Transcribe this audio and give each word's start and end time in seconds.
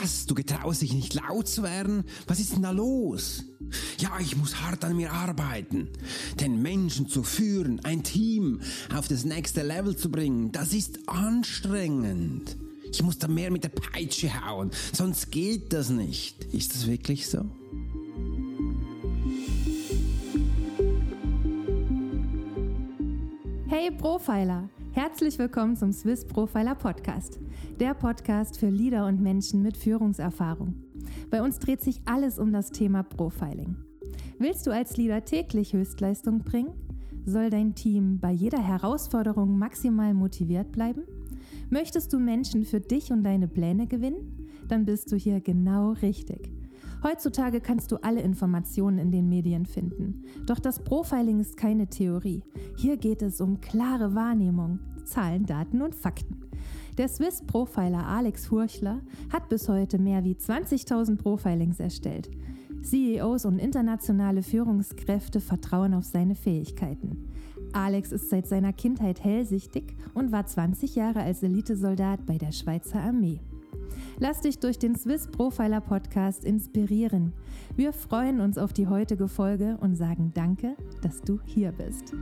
Was? 0.00 0.26
Du 0.26 0.34
getraust 0.34 0.82
dich 0.82 0.94
nicht 0.94 1.14
laut 1.14 1.46
zu 1.46 1.62
werden? 1.62 2.04
Was 2.26 2.40
ist 2.40 2.52
denn 2.52 2.62
da 2.62 2.70
los? 2.70 3.44
Ja, 3.98 4.18
ich 4.18 4.36
muss 4.36 4.60
hart 4.60 4.84
an 4.84 4.96
mir 4.96 5.12
arbeiten. 5.12 5.88
Den 6.40 6.62
Menschen 6.62 7.08
zu 7.08 7.22
führen, 7.22 7.84
ein 7.84 8.02
Team 8.02 8.60
auf 8.94 9.08
das 9.08 9.24
nächste 9.24 9.62
Level 9.62 9.96
zu 9.96 10.10
bringen, 10.10 10.52
das 10.52 10.72
ist 10.72 11.08
anstrengend. 11.08 12.56
Ich 12.90 13.02
muss 13.02 13.18
da 13.18 13.28
mehr 13.28 13.50
mit 13.50 13.62
der 13.62 13.68
Peitsche 13.68 14.44
hauen, 14.44 14.70
sonst 14.92 15.30
geht 15.30 15.72
das 15.72 15.90
nicht. 15.90 16.44
Ist 16.52 16.74
das 16.74 16.86
wirklich 16.86 17.28
so? 17.28 17.44
Hey 23.68 23.90
Profiler! 23.90 24.68
Herzlich 24.92 25.38
willkommen 25.38 25.76
zum 25.76 25.92
Swiss 25.92 26.24
Profiler 26.24 26.74
Podcast, 26.74 27.38
der 27.78 27.94
Podcast 27.94 28.58
für 28.58 28.70
Leader 28.70 29.06
und 29.06 29.20
Menschen 29.20 29.62
mit 29.62 29.76
Führungserfahrung. 29.76 30.74
Bei 31.30 31.42
uns 31.42 31.60
dreht 31.60 31.80
sich 31.80 32.00
alles 32.06 32.40
um 32.40 32.52
das 32.52 32.72
Thema 32.72 33.04
Profiling. 33.04 33.76
Willst 34.40 34.66
du 34.66 34.72
als 34.72 34.96
Leader 34.96 35.24
täglich 35.24 35.74
Höchstleistung 35.74 36.40
bringen? 36.40 36.72
Soll 37.24 37.50
dein 37.50 37.76
Team 37.76 38.18
bei 38.18 38.32
jeder 38.32 38.60
Herausforderung 38.60 39.56
maximal 39.56 40.12
motiviert 40.12 40.72
bleiben? 40.72 41.02
Möchtest 41.70 42.12
du 42.12 42.18
Menschen 42.18 42.64
für 42.64 42.80
dich 42.80 43.12
und 43.12 43.22
deine 43.22 43.46
Pläne 43.46 43.86
gewinnen? 43.86 44.48
Dann 44.66 44.86
bist 44.86 45.12
du 45.12 45.16
hier 45.16 45.40
genau 45.40 45.92
richtig. 46.02 46.50
Heutzutage 47.02 47.60
kannst 47.60 47.92
du 47.92 47.96
alle 48.02 48.20
Informationen 48.20 48.98
in 48.98 49.10
den 49.10 49.28
Medien 49.28 49.64
finden. 49.64 50.24
Doch 50.46 50.58
das 50.58 50.80
Profiling 50.80 51.40
ist 51.40 51.56
keine 51.56 51.86
Theorie. 51.86 52.42
Hier 52.76 52.98
geht 52.98 53.22
es 53.22 53.40
um 53.40 53.60
klare 53.60 54.14
Wahrnehmung, 54.14 54.80
Zahlen, 55.04 55.46
Daten 55.46 55.80
und 55.80 55.94
Fakten. 55.94 56.42
Der 56.98 57.08
Swiss 57.08 57.42
Profiler 57.42 58.06
Alex 58.06 58.48
Furchler 58.48 59.00
hat 59.32 59.48
bis 59.48 59.68
heute 59.68 59.98
mehr 59.98 60.24
wie 60.24 60.34
20.000 60.34 61.16
Profilings 61.16 61.80
erstellt. 61.80 62.30
CEOs 62.82 63.46
und 63.46 63.58
internationale 63.58 64.42
Führungskräfte 64.42 65.40
vertrauen 65.40 65.94
auf 65.94 66.04
seine 66.04 66.34
Fähigkeiten. 66.34 67.28
Alex 67.72 68.12
ist 68.12 68.28
seit 68.30 68.46
seiner 68.46 68.72
Kindheit 68.72 69.22
hellsichtig 69.22 69.96
und 70.12 70.32
war 70.32 70.46
20 70.46 70.96
Jahre 70.96 71.20
als 71.20 71.42
Elitesoldat 71.42 72.26
bei 72.26 72.36
der 72.36 72.52
Schweizer 72.52 73.00
Armee. 73.00 73.40
Lass 74.18 74.40
dich 74.40 74.58
durch 74.58 74.78
den 74.78 74.96
Swiss 74.96 75.26
Profiler 75.28 75.80
Podcast 75.80 76.44
inspirieren. 76.44 77.32
Wir 77.76 77.92
freuen 77.92 78.40
uns 78.40 78.58
auf 78.58 78.72
die 78.72 78.86
heutige 78.86 79.28
Folge 79.28 79.78
und 79.80 79.96
sagen 79.96 80.32
Danke, 80.34 80.76
dass 81.02 81.20
du 81.22 81.40
hier 81.44 81.72
bist. 81.72 82.14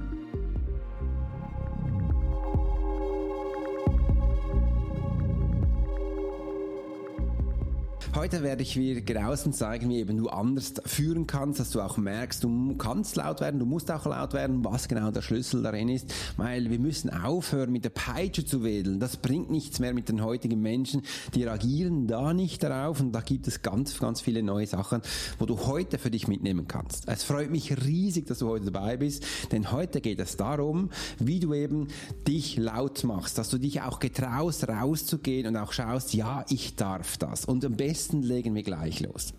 Heute 8.18 8.42
werde 8.42 8.64
ich 8.64 8.72
dir 8.72 9.00
draußen 9.00 9.52
zeigen, 9.52 9.90
wie 9.90 9.98
eben 9.98 10.16
du 10.16 10.28
anders 10.28 10.74
führen 10.84 11.28
kannst, 11.28 11.60
dass 11.60 11.70
du 11.70 11.80
auch 11.80 11.98
merkst, 11.98 12.42
du 12.42 12.74
kannst 12.76 13.14
laut 13.14 13.40
werden, 13.40 13.60
du 13.60 13.64
musst 13.64 13.92
auch 13.92 14.06
laut 14.06 14.32
werden, 14.32 14.64
was 14.64 14.88
genau 14.88 15.12
der 15.12 15.22
Schlüssel 15.22 15.62
darin 15.62 15.88
ist, 15.88 16.12
weil 16.36 16.68
wir 16.68 16.80
müssen 16.80 17.10
aufhören, 17.10 17.70
mit 17.70 17.84
der 17.84 17.90
Peitsche 17.90 18.44
zu 18.44 18.64
wedeln. 18.64 18.98
Das 18.98 19.18
bringt 19.18 19.52
nichts 19.52 19.78
mehr 19.78 19.94
mit 19.94 20.08
den 20.08 20.24
heutigen 20.24 20.60
Menschen. 20.60 21.02
Die 21.36 21.44
reagieren 21.44 22.08
da 22.08 22.34
nicht 22.34 22.60
darauf 22.64 22.98
und 22.98 23.12
da 23.12 23.20
gibt 23.20 23.46
es 23.46 23.62
ganz, 23.62 23.96
ganz 24.00 24.20
viele 24.20 24.42
neue 24.42 24.66
Sachen, 24.66 25.00
wo 25.38 25.46
du 25.46 25.56
heute 25.66 25.96
für 25.98 26.10
dich 26.10 26.26
mitnehmen 26.26 26.66
kannst. 26.66 27.06
Es 27.06 27.22
freut 27.22 27.52
mich 27.52 27.84
riesig, 27.84 28.26
dass 28.26 28.40
du 28.40 28.48
heute 28.48 28.72
dabei 28.72 28.96
bist, 28.96 29.24
denn 29.52 29.70
heute 29.70 30.00
geht 30.00 30.18
es 30.18 30.36
darum, 30.36 30.90
wie 31.20 31.38
du 31.38 31.54
eben 31.54 31.86
dich 32.26 32.56
laut 32.56 33.04
machst, 33.04 33.38
dass 33.38 33.48
du 33.48 33.58
dich 33.58 33.82
auch 33.82 34.00
getraust, 34.00 34.68
rauszugehen 34.68 35.46
und 35.46 35.56
auch 35.56 35.70
schaust, 35.70 36.14
ja, 36.14 36.44
ich 36.48 36.74
darf 36.74 37.16
das. 37.16 37.44
Und 37.44 37.64
am 37.64 37.76
besten 37.76 38.07
besten 38.08 38.22
legen 38.22 38.54
wir 38.54 38.62
gleich 38.62 39.00
los. 39.00 39.34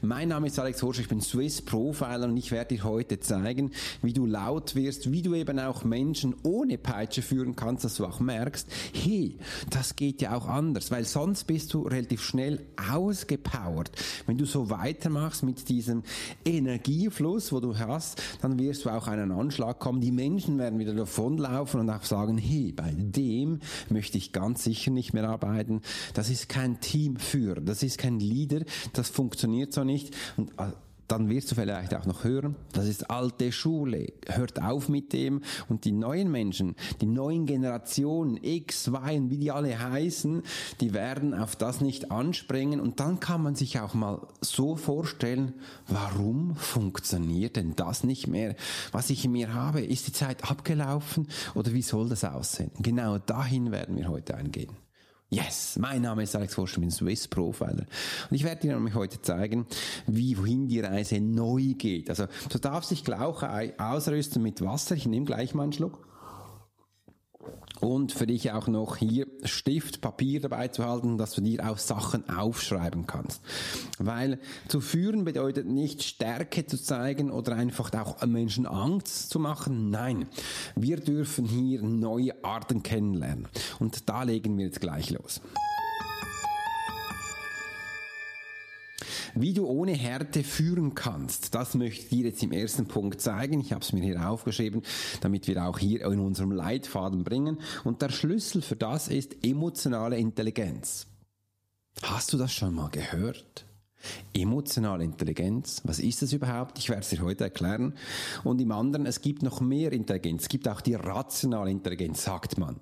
Mein 0.00 0.28
Name 0.28 0.46
ist 0.46 0.58
Alex 0.58 0.82
Horsch, 0.82 1.00
ich 1.00 1.08
bin 1.08 1.20
Swiss 1.20 1.60
Profiler 1.60 2.26
und 2.26 2.36
ich 2.36 2.50
werde 2.50 2.76
dir 2.76 2.84
heute 2.84 3.20
zeigen, 3.20 3.72
wie 4.02 4.12
du 4.12 4.26
laut 4.26 4.74
wirst, 4.74 5.10
wie 5.10 5.22
du 5.22 5.34
eben 5.34 5.58
auch 5.58 5.84
Menschen 5.84 6.34
ohne 6.42 6.78
Peitsche 6.78 7.22
führen 7.22 7.56
kannst, 7.56 7.84
dass 7.84 7.96
du 7.96 8.06
auch 8.06 8.20
merkst, 8.20 8.68
hey, 8.92 9.36
das 9.70 9.96
geht 9.96 10.22
ja 10.22 10.36
auch 10.36 10.46
anders, 10.46 10.90
weil 10.90 11.04
sonst 11.04 11.46
bist 11.46 11.74
du 11.74 11.82
relativ 11.82 12.22
schnell 12.22 12.60
ausgepowert. 12.90 13.90
Wenn 14.26 14.38
du 14.38 14.44
so 14.44 14.70
weitermachst 14.70 15.42
mit 15.42 15.68
diesem 15.68 16.02
Energiefluss, 16.44 17.52
wo 17.52 17.60
du 17.60 17.76
hast, 17.76 18.22
dann 18.40 18.58
wirst 18.58 18.84
du 18.84 18.90
auch 18.90 19.08
einen 19.08 19.32
Anschlag 19.32 19.78
kommen. 19.78 20.00
Die 20.00 20.12
Menschen 20.12 20.58
werden 20.58 20.78
wieder 20.78 20.94
davonlaufen 20.94 21.80
und 21.80 21.90
auch 21.90 22.04
sagen, 22.04 22.38
hey, 22.38 22.72
bei 22.72 22.94
dem 22.96 23.60
möchte 23.90 24.18
ich 24.18 24.32
ganz 24.32 24.64
sicher 24.64 24.90
nicht 24.90 25.12
mehr 25.12 25.28
arbeiten. 25.28 25.82
Das 26.14 26.30
ist 26.30 26.48
kein 26.48 26.80
Teamführer, 26.80 27.60
das 27.60 27.82
ist 27.82 27.98
kein 27.98 28.20
Leader, 28.20 28.64
das 28.92 29.08
funktioniert 29.08 29.57
so 29.66 29.84
nicht. 29.84 30.16
Und 30.36 30.50
äh, 30.58 30.72
dann 31.08 31.30
wirst 31.30 31.50
du 31.50 31.54
vielleicht 31.54 31.94
auch 31.94 32.04
noch 32.04 32.22
hören, 32.22 32.54
das 32.72 32.86
ist 32.86 33.10
alte 33.10 33.50
Schule, 33.50 34.12
hört 34.26 34.62
auf 34.62 34.88
mit 34.88 35.12
dem 35.14 35.42
und 35.68 35.84
die 35.84 35.92
neuen 35.92 36.30
Menschen, 36.30 36.76
die 37.00 37.06
neuen 37.06 37.46
Generationen 37.46 38.38
X, 38.42 38.88
Y 38.88 39.24
und 39.24 39.30
wie 39.30 39.38
die 39.38 39.50
alle 39.50 39.78
heißen, 39.78 40.42
die 40.80 40.92
werden 40.92 41.32
auf 41.34 41.56
das 41.56 41.80
nicht 41.80 42.12
anspringen 42.12 42.78
und 42.78 43.00
dann 43.00 43.20
kann 43.20 43.42
man 43.42 43.54
sich 43.54 43.80
auch 43.80 43.94
mal 43.94 44.26
so 44.42 44.76
vorstellen, 44.76 45.54
warum 45.86 46.54
funktioniert 46.56 47.56
denn 47.56 47.74
das 47.74 48.04
nicht 48.04 48.26
mehr? 48.26 48.54
Was 48.92 49.10
ich 49.10 49.24
in 49.24 49.32
mir 49.32 49.54
habe, 49.54 49.80
ist 49.80 50.06
die 50.06 50.12
Zeit 50.12 50.50
abgelaufen 50.50 51.26
oder 51.54 51.72
wie 51.72 51.82
soll 51.82 52.10
das 52.10 52.24
aussehen? 52.24 52.70
Genau 52.80 53.18
dahin 53.18 53.72
werden 53.72 53.96
wir 53.96 54.08
heute 54.08 54.34
eingehen. 54.34 54.87
Yes, 55.30 55.76
mein 55.78 56.00
Name 56.00 56.22
ist 56.22 56.34
Alex 56.34 56.54
Forster, 56.54 56.78
ich 56.78 56.80
bin 56.80 56.90
Swiss 56.90 57.28
Profiler. 57.28 57.84
Und 58.30 58.36
ich 58.36 58.44
werde 58.44 58.62
dir 58.62 58.74
nämlich 58.74 58.94
heute 58.94 59.20
zeigen, 59.20 59.66
wie, 60.06 60.38
wohin 60.38 60.68
die 60.68 60.80
Reise 60.80 61.20
neu 61.20 61.74
geht. 61.76 62.08
Also, 62.08 62.24
du 62.48 62.58
darfst 62.58 62.90
dich 62.90 63.04
gleich 63.04 63.20
ausrüsten 63.78 64.42
mit 64.42 64.62
Wasser. 64.62 64.94
Ich 64.94 65.04
nehme 65.06 65.26
gleich 65.26 65.52
mal 65.52 65.64
einen 65.64 65.74
Schluck. 65.74 66.08
Und 67.80 68.12
für 68.12 68.26
dich 68.26 68.52
auch 68.52 68.66
noch 68.66 68.96
hier 68.96 69.26
Stift, 69.44 70.00
Papier 70.00 70.40
dabei 70.40 70.68
zu 70.68 70.84
halten, 70.84 71.18
dass 71.18 71.32
du 71.32 71.40
dir 71.40 71.68
auch 71.70 71.78
Sachen 71.78 72.28
aufschreiben 72.28 73.06
kannst. 73.06 73.40
Weil 73.98 74.38
zu 74.66 74.80
führen 74.80 75.24
bedeutet 75.24 75.66
nicht 75.66 76.02
Stärke 76.02 76.66
zu 76.66 76.80
zeigen 76.82 77.30
oder 77.30 77.54
einfach 77.54 77.92
auch 77.94 78.24
Menschen 78.26 78.66
Angst 78.66 79.30
zu 79.30 79.38
machen. 79.38 79.90
Nein, 79.90 80.26
wir 80.74 80.98
dürfen 80.98 81.44
hier 81.44 81.82
neue 81.82 82.44
Arten 82.44 82.82
kennenlernen. 82.82 83.48
Und 83.78 84.08
da 84.08 84.24
legen 84.24 84.58
wir 84.58 84.66
jetzt 84.66 84.80
gleich 84.80 85.10
los. 85.10 85.40
Wie 89.40 89.52
du 89.52 89.66
ohne 89.66 89.92
Härte 89.92 90.42
führen 90.42 90.96
kannst, 90.96 91.54
das 91.54 91.74
möchte 91.74 92.02
ich 92.02 92.08
dir 92.08 92.26
jetzt 92.26 92.42
im 92.42 92.50
ersten 92.50 92.86
Punkt 92.88 93.20
zeigen. 93.20 93.60
Ich 93.60 93.72
habe 93.72 93.84
es 93.84 93.92
mir 93.92 94.02
hier 94.02 94.28
aufgeschrieben, 94.28 94.82
damit 95.20 95.46
wir 95.46 95.64
auch 95.64 95.78
hier 95.78 96.04
in 96.06 96.18
unserem 96.18 96.50
Leitfaden 96.50 97.22
bringen. 97.22 97.58
Und 97.84 98.02
der 98.02 98.08
Schlüssel 98.08 98.62
für 98.62 98.74
das 98.74 99.06
ist 99.06 99.44
emotionale 99.44 100.18
Intelligenz. 100.18 101.06
Hast 102.02 102.32
du 102.32 102.36
das 102.36 102.52
schon 102.52 102.74
mal 102.74 102.88
gehört? 102.88 103.64
Emotionale 104.34 105.04
Intelligenz, 105.04 105.82
was 105.84 106.00
ist 106.00 106.22
das 106.22 106.32
überhaupt? 106.32 106.76
Ich 106.78 106.88
werde 106.88 107.02
es 107.02 107.10
dir 107.10 107.20
heute 107.22 107.44
erklären. 107.44 107.94
Und 108.42 108.60
im 108.60 108.72
anderen, 108.72 109.06
es 109.06 109.20
gibt 109.20 109.44
noch 109.44 109.60
mehr 109.60 109.92
Intelligenz. 109.92 110.42
Es 110.42 110.48
gibt 110.48 110.66
auch 110.66 110.80
die 110.80 110.94
rationale 110.94 111.70
Intelligenz, 111.70 112.24
sagt 112.24 112.58
man. 112.58 112.80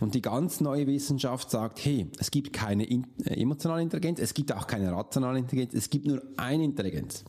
Und 0.00 0.14
die 0.14 0.22
ganz 0.22 0.60
neue 0.60 0.86
Wissenschaft 0.86 1.50
sagt, 1.50 1.84
hey, 1.84 2.10
es 2.18 2.30
gibt 2.30 2.52
keine 2.52 2.88
äh, 2.88 3.02
emotionale 3.24 3.82
Intelligenz, 3.82 4.20
es 4.20 4.34
gibt 4.34 4.52
auch 4.52 4.66
keine 4.66 4.92
rationale 4.92 5.38
Intelligenz, 5.38 5.74
es 5.74 5.90
gibt 5.90 6.06
nur 6.06 6.22
eine 6.36 6.64
Intelligenz. 6.64 7.24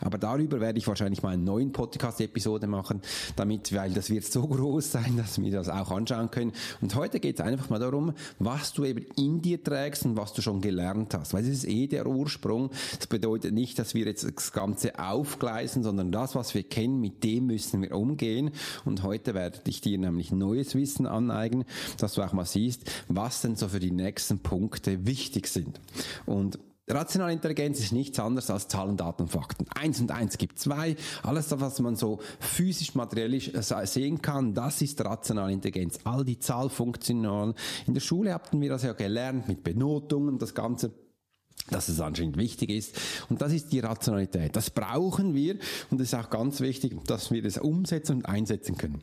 Aber 0.00 0.18
darüber 0.18 0.60
werde 0.60 0.78
ich 0.78 0.86
wahrscheinlich 0.86 1.22
mal 1.22 1.30
einen 1.30 1.44
neuen 1.44 1.72
Podcast-Episode 1.72 2.66
machen, 2.66 3.00
damit, 3.36 3.72
weil 3.74 3.92
das 3.92 4.10
wird 4.10 4.24
so 4.24 4.46
groß 4.48 4.92
sein, 4.92 5.16
dass 5.16 5.40
wir 5.40 5.50
das 5.50 5.68
auch 5.68 5.90
anschauen 5.90 6.30
können. 6.30 6.52
Und 6.80 6.94
heute 6.94 7.20
geht 7.20 7.38
es 7.40 7.44
einfach 7.44 7.70
mal 7.70 7.78
darum, 7.78 8.12
was 8.38 8.72
du 8.72 8.84
eben 8.84 9.04
in 9.16 9.42
dir 9.42 9.62
trägst 9.62 10.04
und 10.04 10.16
was 10.16 10.32
du 10.32 10.42
schon 10.42 10.60
gelernt 10.60 11.14
hast. 11.14 11.34
Weil 11.34 11.42
es 11.44 11.48
ist 11.48 11.68
eh 11.68 11.86
der 11.86 12.06
Ursprung. 12.06 12.70
Das 12.98 13.06
bedeutet 13.06 13.54
nicht, 13.54 13.78
dass 13.78 13.94
wir 13.94 14.06
jetzt 14.06 14.24
das 14.24 14.52
Ganze 14.52 14.98
aufgleisen, 14.98 15.82
sondern 15.82 16.12
das, 16.12 16.34
was 16.34 16.54
wir 16.54 16.62
kennen, 16.62 17.00
mit 17.00 17.24
dem 17.24 17.46
müssen 17.46 17.82
wir 17.82 17.94
umgehen. 17.94 18.50
Und 18.84 19.02
heute 19.02 19.34
werde 19.34 19.60
ich 19.66 19.80
dir 19.80 19.98
nämlich 19.98 20.32
neues 20.32 20.74
Wissen 20.74 21.06
aneignen, 21.06 21.64
dass 21.98 22.14
du 22.14 22.22
auch 22.22 22.32
mal 22.32 22.44
siehst, 22.44 22.90
was 23.08 23.42
denn 23.42 23.56
so 23.56 23.68
für 23.68 23.80
die 23.80 23.90
nächsten 23.90 24.40
Punkte 24.40 25.06
wichtig 25.06 25.46
sind. 25.48 25.80
Und 26.26 26.58
Rationale 26.86 27.32
Intelligenz 27.32 27.80
ist 27.80 27.92
nichts 27.92 28.18
anderes 28.18 28.50
als 28.50 28.68
Zahlen, 28.68 28.98
Daten 28.98 29.22
und 29.22 29.28
Fakten. 29.28 29.66
Eins 29.74 30.00
und 30.00 30.10
eins 30.10 30.36
gibt 30.36 30.58
zwei. 30.58 30.96
Alles, 31.22 31.50
was 31.58 31.80
man 31.80 31.96
so 31.96 32.20
physisch, 32.40 32.94
materiell 32.94 33.40
sehen 33.40 34.20
kann, 34.20 34.52
das 34.52 34.82
ist 34.82 35.02
rationale 35.02 35.52
Intelligenz. 35.52 35.98
All 36.04 36.24
die 36.24 36.38
Zahlfunktionalen. 36.38 37.54
In 37.86 37.94
der 37.94 38.02
Schule 38.02 38.34
hatten 38.34 38.60
wir 38.60 38.68
das 38.68 38.82
ja 38.82 38.92
gelernt 38.92 39.48
mit 39.48 39.64
Benotungen, 39.64 40.38
das 40.38 40.54
Ganze 40.54 40.92
dass 41.70 41.88
es 41.88 41.98
anscheinend 41.98 42.36
wichtig 42.36 42.68
ist. 42.68 43.00
Und 43.30 43.40
das 43.40 43.52
ist 43.52 43.72
die 43.72 43.80
Rationalität. 43.80 44.54
Das 44.54 44.68
brauchen 44.68 45.34
wir 45.34 45.56
und 45.90 45.98
es 45.98 46.12
ist 46.12 46.14
auch 46.14 46.28
ganz 46.28 46.60
wichtig, 46.60 46.94
dass 47.06 47.30
wir 47.30 47.40
das 47.42 47.56
umsetzen 47.56 48.16
und 48.16 48.26
einsetzen 48.26 48.76
können. 48.76 49.02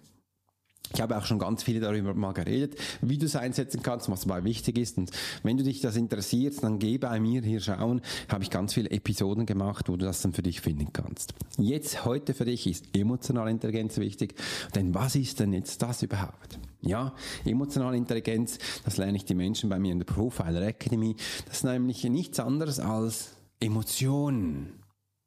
Ich 0.94 1.02
habe 1.02 1.18
auch 1.18 1.26
schon 1.26 1.40
ganz 1.40 1.64
viele 1.64 1.80
darüber 1.80 2.14
mal 2.14 2.34
geredet, 2.34 2.76
wie 3.02 3.18
du 3.18 3.26
es 3.26 3.36
einsetzen 3.36 3.82
kannst, 3.82 4.10
was 4.10 4.22
dabei 4.22 4.44
wichtig 4.44 4.78
ist. 4.78 4.98
Und 4.98 5.12
wenn 5.44 5.58
du 5.58 5.64
dich 5.64 5.82
das 5.82 5.96
interessiert, 5.96 6.62
dann 6.64 6.80
geh 6.80 6.98
bei 6.98 7.20
mir 7.20 7.42
hier 7.42 7.60
schauen. 7.60 8.02
Habe 8.30 8.44
ich 8.44 8.50
ganz 8.50 8.74
viele 8.74 8.92
Episoden 8.92 9.46
gemacht, 9.46 9.88
wo 9.90 9.96
du 9.96 10.06
das 10.06 10.22
dann 10.22 10.34
für 10.34 10.44
dich 10.44 10.62
finden 10.62 10.92
kannst. 10.94 11.34
Jetzt, 11.58 12.06
heute 12.06 12.34
für 12.34 12.46
dich 12.46 12.68
ist 12.68 12.86
emotionale 12.96 13.52
Intelligenz 13.52 13.98
wichtig. 13.98 14.36
Denn 14.76 14.94
was 14.94 15.16
ist 15.16 15.40
denn 15.40 15.54
jetzt 15.54 15.82
das 15.82 16.04
überhaupt? 16.04 16.60
Ja, 16.82 17.14
emotionale 17.46 17.96
Intelligenz, 17.96 18.58
das 18.84 18.98
lerne 18.98 19.16
ich 19.16 19.26
die 19.26 19.36
Menschen 19.36 19.70
bei 19.70 19.78
mir 19.78 19.92
in 19.92 20.00
der 20.00 20.06
Profiler 20.06 20.62
Academy. 20.64 21.16
Das 21.46 21.58
ist 21.58 21.64
nämlich 21.64 22.04
nichts 22.06 22.40
anderes 22.40 22.80
als 22.80 23.34
Emotionen. 23.60 24.81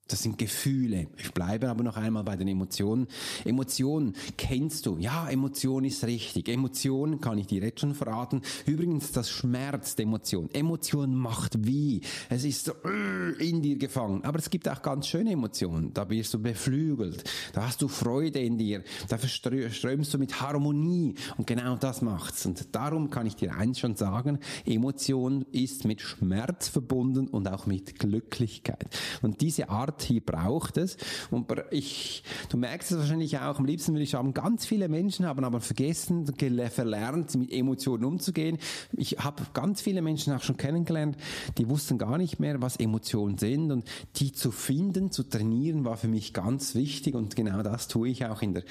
Das 0.06 0.22
sind 0.22 0.36
Gefühle. 0.36 1.06
Ich 1.16 1.32
bleibe 1.32 1.70
aber 1.70 1.82
noch 1.82 1.96
einmal 1.96 2.24
bei 2.24 2.36
den 2.36 2.46
Emotionen. 2.46 3.06
Emotionen 3.46 4.14
kennst 4.36 4.84
du. 4.84 4.98
Ja, 4.98 5.30
Emotion 5.30 5.82
ist 5.84 6.04
richtig. 6.04 6.50
Emotion 6.50 7.22
kann 7.22 7.38
ich 7.38 7.46
dir 7.46 7.62
jetzt 7.62 7.80
schon 7.80 7.94
verraten. 7.94 8.42
Übrigens, 8.66 9.12
das 9.12 9.30
Schmerz 9.30 9.96
der 9.96 10.04
Emotion. 10.04 10.50
Emotion 10.52 11.14
macht 11.14 11.66
wie. 11.66 12.02
Es 12.28 12.44
ist 12.44 12.66
so 12.66 12.72
äh, 12.84 13.48
in 13.48 13.62
dir 13.62 13.78
gefangen. 13.78 14.22
Aber 14.24 14.38
es 14.38 14.50
gibt 14.50 14.68
auch 14.68 14.82
ganz 14.82 15.06
schöne 15.06 15.32
Emotionen. 15.32 15.94
Da 15.94 16.10
wirst 16.10 16.34
du 16.34 16.38
beflügelt. 16.38 17.24
Da 17.54 17.66
hast 17.66 17.80
du 17.80 17.88
Freude 17.88 18.40
in 18.40 18.58
dir. 18.58 18.82
Da 19.08 19.16
verströmst 19.16 20.12
du 20.12 20.18
mit 20.18 20.38
Harmonie. 20.38 21.14
Und 21.38 21.46
genau 21.46 21.76
das 21.76 22.02
macht's. 22.02 22.44
Und 22.44 22.74
darum 22.74 23.08
kann 23.08 23.26
ich 23.26 23.36
dir 23.36 23.56
eins 23.56 23.78
schon 23.78 23.96
sagen. 23.96 24.38
Emotion 24.66 25.46
ist 25.50 25.86
mit 25.86 26.02
Schmerz 26.02 26.68
verbunden 26.68 27.26
und 27.26 27.48
auch 27.48 27.64
mit 27.64 27.98
Glücklichkeit. 27.98 28.94
Und 29.22 29.40
diese 29.40 29.70
Art 29.70 29.93
Party 29.94 30.20
braucht 30.20 30.76
es. 30.76 30.96
Und 31.30 31.50
ich, 31.70 32.22
du 32.48 32.56
merkst 32.56 32.92
es 32.92 32.98
wahrscheinlich 32.98 33.38
auch, 33.38 33.58
am 33.58 33.64
liebsten 33.64 33.92
würde 33.92 34.02
ich 34.02 34.10
sagen, 34.10 34.34
ganz 34.34 34.66
viele 34.66 34.88
Menschen 34.88 35.26
haben 35.26 35.44
aber 35.44 35.60
vergessen, 35.60 36.26
verlernt, 36.26 37.34
mit 37.36 37.52
Emotionen 37.52 38.04
umzugehen. 38.04 38.58
Ich 38.92 39.18
habe 39.18 39.42
ganz 39.52 39.80
viele 39.80 40.02
Menschen 40.02 40.32
auch 40.32 40.42
schon 40.42 40.56
kennengelernt, 40.56 41.16
die 41.58 41.68
wussten 41.68 41.98
gar 41.98 42.18
nicht 42.18 42.40
mehr, 42.40 42.60
was 42.60 42.76
Emotionen 42.76 43.38
sind 43.38 43.70
und 43.70 43.84
die 44.16 44.32
zu 44.32 44.50
finden, 44.50 45.10
zu 45.10 45.22
trainieren, 45.22 45.84
war 45.84 45.96
für 45.96 46.08
mich 46.08 46.32
ganz 46.32 46.74
wichtig 46.74 47.14
und 47.14 47.36
genau 47.36 47.62
das 47.62 47.88
tue 47.88 48.08
ich 48.08 48.26
auch 48.26 48.42
in 48.42 48.54
der 48.54 48.64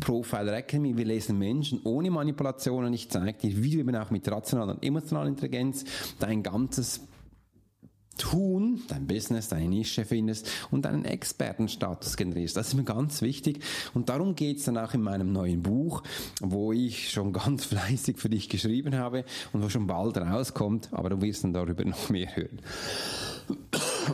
Profiler 0.00 0.56
Academy. 0.56 0.96
Wir 0.96 1.04
lesen 1.04 1.38
Menschen 1.38 1.80
ohne 1.84 2.10
Manipulation 2.10 2.84
und 2.84 2.92
ich 2.92 3.08
zeige 3.08 3.38
dir, 3.38 3.62
wie 3.62 3.70
du 3.70 3.78
eben 3.78 3.94
auch 3.96 4.10
mit 4.10 4.30
rationaler 4.30 4.74
und 4.74 4.84
emotionaler 4.84 5.28
Intelligenz 5.28 5.84
dein 6.18 6.42
ganzes 6.42 7.00
Tun, 8.20 8.82
dein 8.88 9.06
Business, 9.06 9.48
deine 9.48 9.66
Nische 9.66 10.04
findest 10.04 10.48
und 10.70 10.84
deinen 10.84 11.04
Expertenstatus 11.04 12.16
generierst. 12.16 12.56
Das 12.56 12.68
ist 12.68 12.74
mir 12.74 12.84
ganz 12.84 13.22
wichtig 13.22 13.64
und 13.94 14.10
darum 14.10 14.34
geht's 14.34 14.64
dann 14.64 14.76
auch 14.76 14.92
in 14.92 15.00
meinem 15.00 15.32
neuen 15.32 15.62
Buch, 15.62 16.02
wo 16.40 16.72
ich 16.72 17.10
schon 17.10 17.32
ganz 17.32 17.64
fleißig 17.70 18.18
für 18.18 18.28
dich 18.28 18.48
geschrieben 18.48 18.94
habe 18.96 19.24
und 19.52 19.62
wo 19.62 19.68
schon 19.68 19.86
bald 19.86 20.18
rauskommt, 20.18 20.90
aber 20.92 21.10
du 21.10 21.22
wirst 21.22 21.44
dann 21.44 21.54
darüber 21.54 21.84
noch 21.84 22.10
mehr 22.10 22.36
hören. 22.36 22.60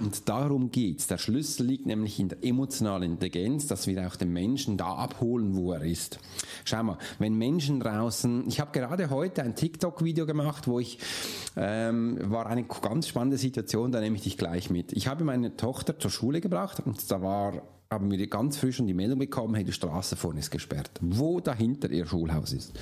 Und 0.01 0.29
darum 0.29 0.71
geht's. 0.71 1.07
Der 1.07 1.19
Schlüssel 1.19 1.67
liegt 1.67 1.87
nämlich 1.87 2.21
in 2.21 2.29
der 2.29 2.45
emotionalen 2.45 3.13
Intelligenz, 3.13 3.67
dass 3.67 3.87
wir 3.87 4.07
auch 4.07 4.17
den 4.17 4.33
Menschen 4.33 4.77
da 4.77 4.95
abholen, 4.95 5.57
wo 5.57 5.73
er 5.73 5.83
ist. 5.83 6.19
Schau 6.65 6.83
mal, 6.83 6.99
wenn 7.19 7.35
Menschen 7.35 7.81
draußen, 7.81 8.47
ich 8.49 8.61
habe 8.61 8.73
gerade 8.73 9.11
heute 9.11 9.43
ein 9.43 9.55
TikTok-Video 9.55 10.27
gemacht, 10.27 10.67
wo 10.67 10.81
ich, 10.81 10.99
ähm, 11.57 12.19
war 12.31 12.47
eine 12.47 12.65
ganz 12.65 13.09
spannende 13.09 13.39
Situation, 13.39 13.93
da 13.93 14.01
nehme 14.01 14.17
ich 14.17 14.23
dich 14.23 14.37
gleich 14.37 14.71
mit. 14.71 14.93
Ich 14.93 15.09
habe 15.09 15.25
meine 15.25 15.57
Tochter 15.57 15.99
zur 15.99 16.11
Schule 16.11 16.41
gebracht 16.41 16.81
und 16.85 17.11
da 17.11 17.23
war 17.23 17.63
haben 17.91 18.11
wir 18.11 18.27
ganz 18.27 18.57
frisch 18.57 18.77
schon 18.77 18.87
die 18.87 18.95
Meldung 18.95 19.19
bekommen, 19.19 19.55
hey, 19.55 19.65
die 19.65 19.73
Straße 19.73 20.17
vorne 20.17 20.41
ist 20.41 20.51
gesperrt. 20.51 20.91
Wo 21.01 21.41
dahinter 21.41 21.91
ihr 21.91 22.05
Schulhaus 22.05 22.53
ist. 22.53 22.73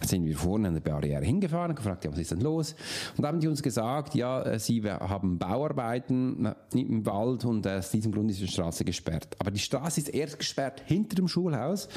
Dann 0.00 0.08
sind 0.08 0.24
wir 0.24 0.36
vorne 0.36 0.68
an 0.68 0.74
der 0.74 0.80
Barriere 0.80 1.22
hingefahren 1.22 1.70
und 1.70 1.76
gefragt, 1.76 2.04
ja, 2.04 2.12
was 2.12 2.18
ist 2.18 2.30
denn 2.30 2.40
los? 2.40 2.74
Und 3.16 3.22
da 3.22 3.28
haben 3.28 3.40
die 3.40 3.48
uns 3.48 3.62
gesagt, 3.62 4.14
ja, 4.14 4.42
äh, 4.42 4.58
sie 4.58 4.82
haben 4.82 5.38
Bauarbeiten 5.38 6.46
äh, 6.46 6.54
im 6.72 7.04
Wald 7.04 7.44
und 7.44 7.66
aus 7.66 7.90
diesem 7.90 8.12
Grund 8.12 8.30
ist 8.30 8.40
die 8.40 8.48
Straße 8.48 8.84
gesperrt. 8.84 9.36
Aber 9.38 9.50
die 9.50 9.60
Straße 9.60 10.00
ist 10.00 10.08
erst 10.08 10.38
gesperrt 10.38 10.82
hinter 10.86 11.16
dem 11.16 11.28
Schulhaus. 11.28 11.88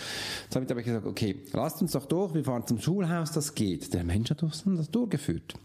Damit 0.52 0.70
habe 0.70 0.82
ich 0.82 0.86
gesagt, 0.86 1.06
okay, 1.06 1.44
lasst 1.54 1.82
uns 1.82 1.94
doch 1.94 2.06
durch, 2.06 2.34
wir 2.34 2.44
fahren 2.44 2.68
zum 2.68 2.80
Schulhaus, 2.80 3.32
das 3.32 3.56
geht. 3.56 3.94
Der 3.94 4.04
Mensch 4.04 4.30
hat 4.30 4.44
uns 4.44 4.64
das 4.66 4.92
durchgeführt 4.92 5.56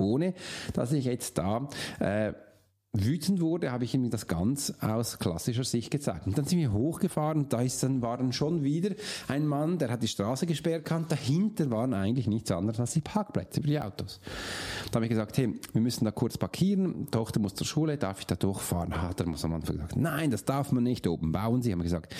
ohne 0.00 0.34
dass 0.74 0.92
ich 0.92 1.06
jetzt 1.06 1.38
da 1.38 1.68
äh, 1.98 2.32
wütend 2.92 3.40
wurde, 3.40 3.70
habe 3.70 3.84
ich 3.84 3.94
ihm 3.94 4.08
das 4.10 4.26
ganz 4.26 4.72
aus 4.80 5.18
klassischer 5.18 5.64
Sicht 5.64 5.90
gezeigt. 5.90 6.26
Und 6.26 6.38
dann 6.38 6.46
sind 6.46 6.58
wir 6.58 6.72
hochgefahren 6.72 7.48
da 7.48 7.60
ist 7.60 7.82
dann, 7.82 8.02
war 8.02 8.16
dann 8.16 8.32
schon 8.32 8.64
wieder 8.64 8.94
ein 9.28 9.46
Mann, 9.46 9.78
der 9.78 9.90
hat 9.90 10.02
die 10.02 10.08
Straße 10.08 10.46
gesperrt 10.46 10.86
gehabt. 10.86 11.12
Dahinter 11.12 11.70
waren 11.70 11.92
eigentlich 11.92 12.26
nichts 12.26 12.50
anderes 12.50 12.80
als 12.80 12.92
die 12.92 13.00
Parkplätze 13.00 13.60
für 13.60 13.66
die 13.66 13.80
Autos. 13.80 14.20
Da 14.90 14.96
habe 14.96 15.04
ich 15.04 15.10
gesagt, 15.10 15.36
hey, 15.36 15.54
wir 15.72 15.80
müssen 15.80 16.04
da 16.04 16.10
kurz 16.10 16.38
parkieren. 16.38 17.04
Die 17.04 17.10
Tochter 17.10 17.40
muss 17.40 17.54
zur 17.54 17.66
Schule, 17.66 17.98
darf 17.98 18.20
ich 18.20 18.26
da 18.26 18.36
durchfahren? 18.36 19.00
Hat 19.00 19.20
er 19.20 19.26
am 19.26 19.34
Anfang 19.34 19.76
gesagt, 19.76 19.96
nein, 19.96 20.30
das 20.30 20.44
darf 20.44 20.72
man 20.72 20.84
nicht. 20.84 21.06
Oben 21.06 21.32
bauen 21.32 21.62
sie. 21.62 21.72
Haben 21.72 21.82
gesagt, 21.82 22.14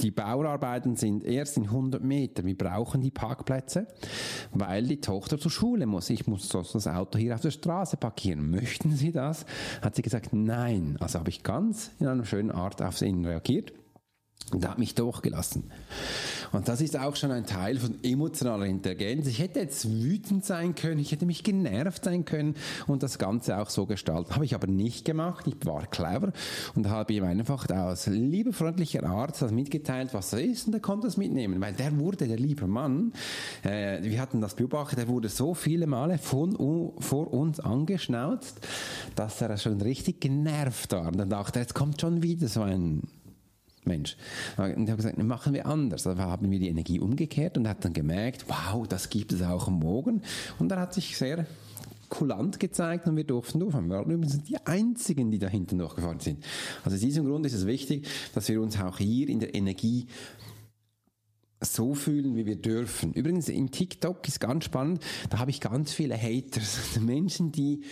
die 0.00 0.10
Bauarbeiten 0.10 0.96
sind 0.96 1.24
erst 1.24 1.56
in 1.56 1.64
100 1.64 2.02
Meter. 2.02 2.44
Wir 2.44 2.56
brauchen 2.56 3.00
die 3.00 3.10
Parkplätze, 3.10 3.86
weil 4.52 4.86
die 4.86 5.00
Tochter 5.00 5.38
zur 5.38 5.50
Schule 5.50 5.86
muss. 5.86 6.10
Ich 6.10 6.26
muss 6.26 6.48
sonst 6.48 6.74
das 6.74 6.86
Auto 6.86 7.18
hier 7.18 7.34
auf 7.34 7.40
der 7.40 7.50
Straße 7.50 7.96
parkieren. 7.96 8.50
Möchten 8.50 8.94
Sie 8.94 9.12
das? 9.12 9.46
Hat 9.80 9.96
sie 9.96 10.02
gesagt, 10.02 10.32
nein. 10.32 10.96
Also 11.00 11.18
habe 11.18 11.30
ich 11.30 11.42
ganz 11.42 11.90
in 11.98 12.06
einer 12.06 12.24
schönen 12.24 12.50
Art 12.50 12.82
auf 12.82 12.98
sie 12.98 13.06
reagiert 13.06 13.72
und 14.52 14.66
hat 14.66 14.78
mich 14.78 14.94
durchgelassen. 14.94 15.64
Und 16.52 16.68
das 16.68 16.80
ist 16.80 16.96
auch 16.96 17.16
schon 17.16 17.32
ein 17.32 17.46
Teil 17.46 17.78
von 17.78 17.96
emotionaler 18.04 18.66
Intelligenz. 18.66 19.26
Ich 19.26 19.40
hätte 19.40 19.58
jetzt 19.58 19.90
wütend 19.90 20.44
sein 20.44 20.76
können, 20.76 21.00
ich 21.00 21.10
hätte 21.10 21.26
mich 21.26 21.42
genervt 21.42 22.04
sein 22.04 22.24
können 22.24 22.54
und 22.86 23.02
das 23.02 23.18
Ganze 23.18 23.58
auch 23.58 23.68
so 23.70 23.86
gestalten. 23.86 24.34
Habe 24.34 24.44
ich 24.44 24.54
aber 24.54 24.68
nicht 24.68 25.04
gemacht. 25.04 25.46
Ich 25.48 25.66
war 25.66 25.86
clever 25.86 26.32
und 26.76 26.88
habe 26.88 27.12
ihm 27.12 27.24
einfach 27.24 27.68
aus 27.70 28.06
liebefreundlicher 28.06 29.04
Art 29.04 29.40
das 29.42 29.50
mitgeteilt, 29.50 30.14
was 30.14 30.32
er 30.32 30.42
ist 30.42 30.68
und 30.68 30.74
er 30.74 30.80
konnte 30.80 31.08
es 31.08 31.16
mitnehmen, 31.16 31.60
weil 31.60 31.74
der 31.74 31.98
wurde, 31.98 32.28
der 32.28 32.38
liebe 32.38 32.68
Mann, 32.68 33.12
äh, 33.64 34.02
wir 34.02 34.20
hatten 34.20 34.40
das 34.40 34.54
beobachtet, 34.54 35.00
der 35.00 35.08
wurde 35.08 35.28
so 35.28 35.54
viele 35.54 35.88
Male 35.88 36.18
von, 36.18 36.92
vor 37.00 37.32
uns 37.32 37.58
angeschnauzt, 37.58 38.60
dass 39.16 39.40
er 39.40 39.56
schon 39.56 39.80
richtig 39.80 40.20
genervt 40.20 40.92
war. 40.92 41.08
Und 41.08 41.16
dann 41.16 41.30
dachte 41.30 41.58
er, 41.58 41.62
jetzt 41.62 41.74
kommt 41.74 42.00
schon 42.00 42.22
wieder 42.22 42.46
so 42.46 42.62
ein 42.62 43.02
Mensch. 43.86 44.16
Und 44.56 44.84
ich 44.84 44.90
habe 44.90 44.96
gesagt, 44.96 45.18
machen 45.18 45.52
wir 45.52 45.66
anders. 45.66 46.04
Da 46.04 46.16
haben 46.16 46.50
wir 46.50 46.58
die 46.58 46.68
Energie 46.68 47.00
umgekehrt 47.00 47.56
und 47.56 47.68
hat 47.68 47.84
dann 47.84 47.92
gemerkt, 47.92 48.46
wow, 48.48 48.86
das 48.86 49.08
gibt 49.08 49.32
es 49.32 49.42
auch 49.42 49.68
am 49.68 49.78
Morgen. 49.78 50.22
Und 50.58 50.72
er 50.72 50.80
hat 50.80 50.94
sich 50.94 51.16
sehr 51.16 51.46
kulant 52.08 52.60
gezeigt 52.60 53.06
und 53.06 53.16
wir 53.16 53.24
durften 53.24 53.60
durchfahren. 53.60 53.88
Wir 53.88 53.96
waren 53.96 54.10
übrigens 54.10 54.42
die 54.42 54.58
Einzigen, 54.64 55.30
die 55.30 55.38
da 55.38 55.48
hinten 55.48 55.78
durchgefahren 55.78 56.20
sind. 56.20 56.44
Also 56.84 56.94
aus 56.94 57.00
diesem 57.00 57.26
Grund 57.26 57.46
ist 57.46 57.54
es 57.54 57.66
wichtig, 57.66 58.06
dass 58.34 58.48
wir 58.48 58.60
uns 58.60 58.78
auch 58.80 58.98
hier 58.98 59.28
in 59.28 59.40
der 59.40 59.54
Energie 59.54 60.06
so 61.60 61.94
fühlen, 61.94 62.36
wie 62.36 62.46
wir 62.46 62.56
dürfen. 62.56 63.12
Übrigens, 63.12 63.48
in 63.48 63.70
TikTok 63.70 64.26
ist 64.28 64.40
ganz 64.40 64.64
spannend, 64.64 65.02
da 65.30 65.38
habe 65.38 65.50
ich 65.50 65.60
ganz 65.60 65.92
viele 65.92 66.16
Haters, 66.20 66.98
Menschen, 67.00 67.50
die 67.50 67.82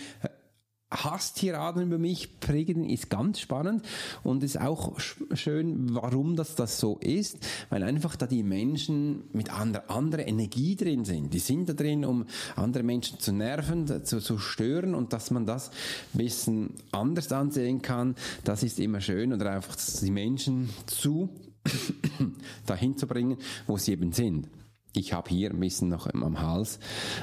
Hasstiraden 1.03 1.83
über 1.83 1.97
mich 1.97 2.39
prägen, 2.39 2.87
ist 2.89 3.09
ganz 3.09 3.39
spannend 3.39 3.85
und 4.23 4.43
ist 4.43 4.59
auch 4.59 4.99
schön, 5.33 5.93
warum 5.93 6.35
das 6.35 6.55
das 6.55 6.79
so 6.79 6.97
ist, 6.99 7.37
weil 7.69 7.83
einfach 7.83 8.15
da 8.15 8.27
die 8.27 8.43
Menschen 8.43 9.23
mit 9.33 9.51
anderer 9.51 9.89
andere 9.89 10.23
Energie 10.23 10.75
drin 10.75 11.05
sind. 11.05 11.33
Die 11.33 11.39
sind 11.39 11.69
da 11.69 11.73
drin, 11.73 12.05
um 12.05 12.25
andere 12.55 12.83
Menschen 12.83 13.19
zu 13.19 13.31
nerven, 13.31 13.87
zu, 14.05 14.19
zu 14.19 14.37
stören 14.37 14.95
und 14.95 15.13
dass 15.13 15.31
man 15.31 15.45
das 15.45 15.69
ein 16.13 16.17
bisschen 16.17 16.69
anders 16.91 17.31
ansehen 17.31 17.81
kann, 17.81 18.15
das 18.43 18.63
ist 18.63 18.79
immer 18.79 19.01
schön 19.01 19.33
oder 19.33 19.51
einfach 19.51 19.75
die 20.01 20.11
Menschen 20.11 20.69
zu 20.85 21.29
dahin 22.65 22.97
zu 22.97 23.07
bringen, 23.07 23.37
wo 23.67 23.77
sie 23.77 23.93
eben 23.93 24.11
sind. 24.11 24.47
Ich 24.95 25.13
habe 25.13 25.29
hier 25.29 25.51
ein 25.51 25.59
bisschen 25.59 25.89
noch 25.89 26.07
am 26.07 26.41
Hals 26.41 26.79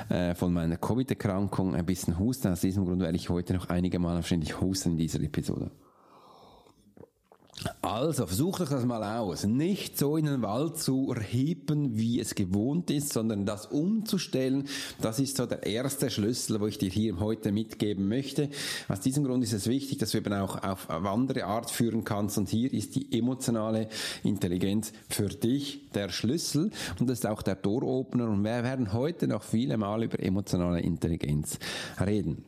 äh, 0.08 0.34
von 0.34 0.52
meiner 0.52 0.76
Covid-Erkrankung 0.76 1.74
ein 1.74 1.86
bisschen 1.86 2.18
Husten. 2.18 2.48
Aus 2.48 2.60
diesem 2.60 2.84
Grund 2.84 3.00
werde 3.00 3.16
ich 3.16 3.28
heute 3.28 3.54
noch 3.54 3.68
einige 3.68 3.98
Mal 3.98 4.14
wahrscheinlich 4.14 4.60
husten 4.60 4.92
in 4.92 4.98
dieser 4.98 5.20
Episode. 5.20 5.70
Also, 7.84 8.26
versucht 8.26 8.60
euch 8.60 8.68
das 8.68 8.84
mal 8.84 9.02
aus. 9.18 9.42
Nicht 9.42 9.98
so 9.98 10.16
in 10.16 10.26
den 10.26 10.40
Wald 10.40 10.78
zu 10.78 11.12
erheben, 11.12 11.98
wie 11.98 12.20
es 12.20 12.36
gewohnt 12.36 12.92
ist, 12.92 13.12
sondern 13.12 13.44
das 13.44 13.66
umzustellen. 13.66 14.68
Das 15.00 15.18
ist 15.18 15.36
so 15.36 15.46
der 15.46 15.66
erste 15.66 16.08
Schlüssel, 16.08 16.60
wo 16.60 16.68
ich 16.68 16.78
dir 16.78 16.90
hier 16.90 17.18
heute 17.18 17.50
mitgeben 17.50 18.06
möchte. 18.06 18.50
Aus 18.88 19.00
diesem 19.00 19.24
Grund 19.24 19.42
ist 19.42 19.52
es 19.52 19.66
wichtig, 19.66 19.98
dass 19.98 20.12
du 20.12 20.18
eben 20.18 20.32
auch 20.32 20.62
auf 20.62 20.88
andere 20.90 21.44
Art 21.44 21.72
führen 21.72 22.04
kannst. 22.04 22.38
Und 22.38 22.48
hier 22.48 22.72
ist 22.72 22.94
die 22.94 23.18
emotionale 23.18 23.88
Intelligenz 24.22 24.92
für 25.08 25.26
dich 25.26 25.90
der 25.92 26.08
Schlüssel. 26.08 26.70
Und 27.00 27.10
das 27.10 27.18
ist 27.18 27.26
auch 27.26 27.42
der 27.42 27.56
Door-Opener. 27.56 28.28
Und 28.28 28.44
wir 28.44 28.62
werden 28.62 28.92
heute 28.92 29.26
noch 29.26 29.42
viele 29.42 29.76
Mal 29.76 30.04
über 30.04 30.20
emotionale 30.20 30.82
Intelligenz 30.82 31.58
reden. 32.00 32.44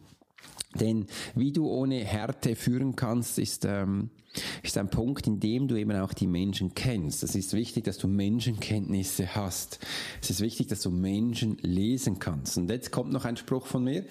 Denn 0.76 1.06
wie 1.34 1.50
du 1.50 1.68
ohne 1.68 2.04
Härte 2.04 2.54
führen 2.54 2.94
kannst, 2.94 3.40
ist, 3.40 3.64
ähm, 3.64 4.10
ist 4.62 4.78
ein 4.78 4.88
Punkt, 4.88 5.26
in 5.26 5.40
dem 5.40 5.68
du 5.68 5.76
eben 5.76 5.92
auch 5.92 6.12
die 6.12 6.26
Menschen 6.26 6.74
kennst. 6.74 7.22
Es 7.22 7.34
ist 7.34 7.52
wichtig, 7.52 7.84
dass 7.84 7.98
du 7.98 8.08
Menschenkenntnisse 8.08 9.34
hast. 9.34 9.78
Es 10.22 10.30
ist 10.30 10.40
wichtig, 10.40 10.68
dass 10.68 10.80
du 10.80 10.90
Menschen 10.90 11.56
lesen 11.60 12.18
kannst. 12.18 12.56
Und 12.58 12.70
jetzt 12.70 12.90
kommt 12.90 13.12
noch 13.12 13.24
ein 13.24 13.36
Spruch 13.36 13.66
von 13.66 13.84
mir. 13.84 14.04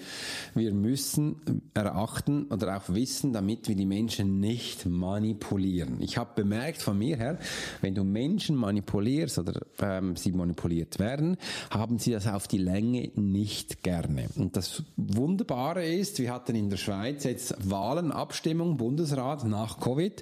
Wir 0.54 0.72
müssen 0.72 1.62
erachten 1.74 2.46
oder 2.46 2.76
auch 2.76 2.94
wissen, 2.94 3.32
damit 3.32 3.68
wir 3.68 3.76
die 3.76 3.86
Menschen 3.86 4.40
nicht 4.40 4.86
manipulieren. 4.86 6.00
Ich 6.00 6.16
habe 6.16 6.30
bemerkt 6.34 6.82
von 6.82 6.98
mir 6.98 7.16
her, 7.16 7.38
wenn 7.80 7.94
du 7.94 8.04
Menschen 8.04 8.56
manipulierst 8.56 9.38
oder 9.38 9.60
ähm, 9.80 10.16
sie 10.16 10.32
manipuliert 10.32 10.98
werden, 10.98 11.36
haben 11.70 11.98
sie 11.98 12.12
das 12.12 12.26
auf 12.26 12.48
die 12.48 12.58
Länge 12.58 13.10
nicht 13.14 13.82
gerne. 13.82 14.28
Und 14.36 14.56
das 14.56 14.82
Wunderbare 14.96 15.84
ist, 15.84 16.18
wir 16.18 16.32
hatten 16.32 16.54
in 16.54 16.70
der 16.70 16.76
Schweiz 16.76 17.24
jetzt 17.24 17.70
Wahlen, 17.70 18.12
Abstimmung, 18.12 18.76
Bundesrat 18.76 19.44
nach 19.44 19.80
Covid 19.80 20.13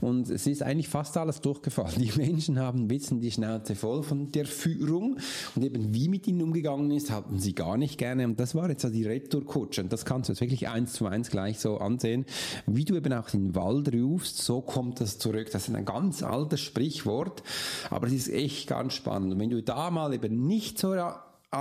und 0.00 0.28
es 0.28 0.46
ist 0.46 0.62
eigentlich 0.62 0.88
fast 0.88 1.16
alles 1.16 1.40
durchgefallen. 1.40 1.98
Die 1.98 2.12
Menschen 2.16 2.58
haben 2.58 2.90
wissen 2.90 3.20
die 3.20 3.30
Schnauze 3.30 3.74
voll 3.74 4.02
von 4.02 4.30
der 4.32 4.46
Führung 4.46 5.18
und 5.54 5.64
eben 5.64 5.94
wie 5.94 6.08
mit 6.08 6.26
ihnen 6.26 6.42
umgegangen 6.42 6.90
ist, 6.90 7.10
hatten 7.10 7.38
sie 7.38 7.54
gar 7.54 7.76
nicht 7.76 7.98
gerne 7.98 8.24
und 8.24 8.38
das 8.38 8.54
war 8.54 8.68
jetzt 8.68 8.82
so 8.82 8.90
die 8.90 9.04
Retourkutsche 9.04 9.82
und 9.82 9.92
das 9.92 10.04
kannst 10.04 10.28
du 10.28 10.32
jetzt 10.32 10.40
wirklich 10.40 10.68
eins 10.68 10.92
zu 10.92 11.06
eins 11.06 11.30
gleich 11.30 11.58
so 11.58 11.78
ansehen, 11.78 12.26
wie 12.66 12.84
du 12.84 12.96
eben 12.96 13.12
auch 13.12 13.30
den 13.30 13.54
Wald 13.54 13.92
rufst, 13.92 14.38
so 14.38 14.60
kommt 14.60 15.00
das 15.00 15.18
zurück. 15.18 15.48
Das 15.52 15.68
ist 15.68 15.74
ein 15.74 15.84
ganz 15.84 16.22
altes 16.22 16.60
Sprichwort, 16.60 17.42
aber 17.90 18.06
es 18.06 18.12
ist 18.12 18.28
echt 18.28 18.68
ganz 18.68 18.94
spannend. 18.94 19.32
Und 19.32 19.40
wenn 19.40 19.50
du 19.50 19.62
da 19.62 19.90
mal 19.90 20.12
eben 20.14 20.46
nicht 20.46 20.78
so 20.78 20.94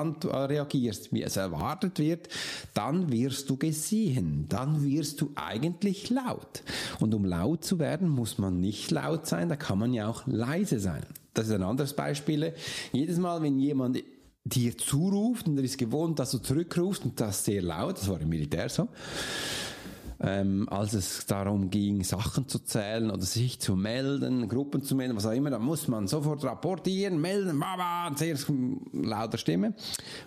reagierst, 0.02 1.14
wie 1.14 1.24
es 1.24 1.38
erwartet 1.38 2.00
wird, 2.00 2.30
dann 2.74 3.12
wirst 3.12 3.50
du 3.50 3.58
gesehen, 3.58 4.46
dann 4.50 4.84
wirst 4.84 5.22
du 5.22 5.32
eigentlich 5.36 6.10
laut. 6.10 6.64
Und 7.00 7.14
um 7.14 7.26
laut 7.26 7.64
zu 7.64 7.80
werden, 7.80 8.10
muss 8.10 8.38
man 8.38 8.60
nicht 8.60 8.92
laut 8.92 9.28
sein, 9.28 9.50
da 9.50 9.56
kann 9.56 9.80
man 9.80 9.94
ja 9.94 10.08
auch 10.08 10.24
leise 10.26 10.80
sein. 10.80 11.04
Das 11.34 11.48
ist 11.48 11.54
ein 11.54 11.64
anderes 11.64 11.94
Beispiel. 11.94 12.54
Jedes 12.92 13.18
Mal, 13.18 13.42
wenn 13.42 13.60
jemand 13.60 14.02
dir 14.46 14.78
zuruft 14.78 15.48
und 15.48 15.58
er 15.58 15.64
ist 15.64 15.78
gewohnt, 15.78 16.20
dass 16.20 16.32
du 16.32 16.38
zurückrufst 16.38 17.04
und 17.04 17.20
das 17.20 17.44
sehr 17.44 17.62
laut, 17.62 17.98
das 17.98 18.08
war 18.08 18.22
im 18.22 18.30
Militär 18.30 18.70
so, 18.70 18.88
ähm, 20.20 20.68
als 20.70 20.94
es 20.94 21.26
darum 21.26 21.70
ging, 21.70 22.04
Sachen 22.04 22.48
zu 22.48 22.60
zählen 22.60 23.12
oder 23.12 23.22
sich 23.22 23.60
zu 23.60 23.76
melden, 23.76 24.48
Gruppen 24.48 24.84
zu 24.84 24.96
melden, 24.96 25.16
was 25.16 25.26
auch 25.26 25.32
immer, 25.32 25.50
da 25.50 25.60
muss 25.60 25.88
man 25.88 26.08
sofort 26.08 26.44
rapportieren, 26.44 27.20
melden, 27.20 27.60
baba, 27.60 28.16
sehr 28.16 28.38
lauter 28.94 29.38
Stimme. 29.38 29.74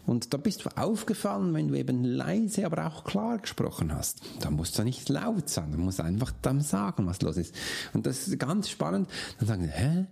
Und 0.06 0.32
da 0.32 0.38
bist 0.38 0.64
du 0.64 0.70
aufgefallen, 0.76 1.54
wenn 1.54 1.68
du 1.68 1.74
eben 1.74 2.04
leise, 2.04 2.66
aber 2.66 2.86
auch 2.86 3.04
klar 3.04 3.38
gesprochen 3.38 3.94
hast. 3.94 4.20
Da 4.40 4.50
musst 4.50 4.78
du 4.78 4.84
nicht 4.84 5.08
laut 5.08 5.48
sein, 5.48 5.72
du 5.72 5.78
musst 5.78 6.00
einfach 6.00 6.32
dann 6.42 6.60
sagen, 6.60 7.06
was 7.06 7.22
los 7.22 7.36
ist. 7.36 7.54
Und 7.92 8.06
das 8.06 8.28
ist 8.28 8.38
ganz 8.38 8.68
spannend. 8.68 9.08
Dann 9.38 9.48
sagen 9.48 9.64
sie, 9.64 9.70
hä? 9.70 10.06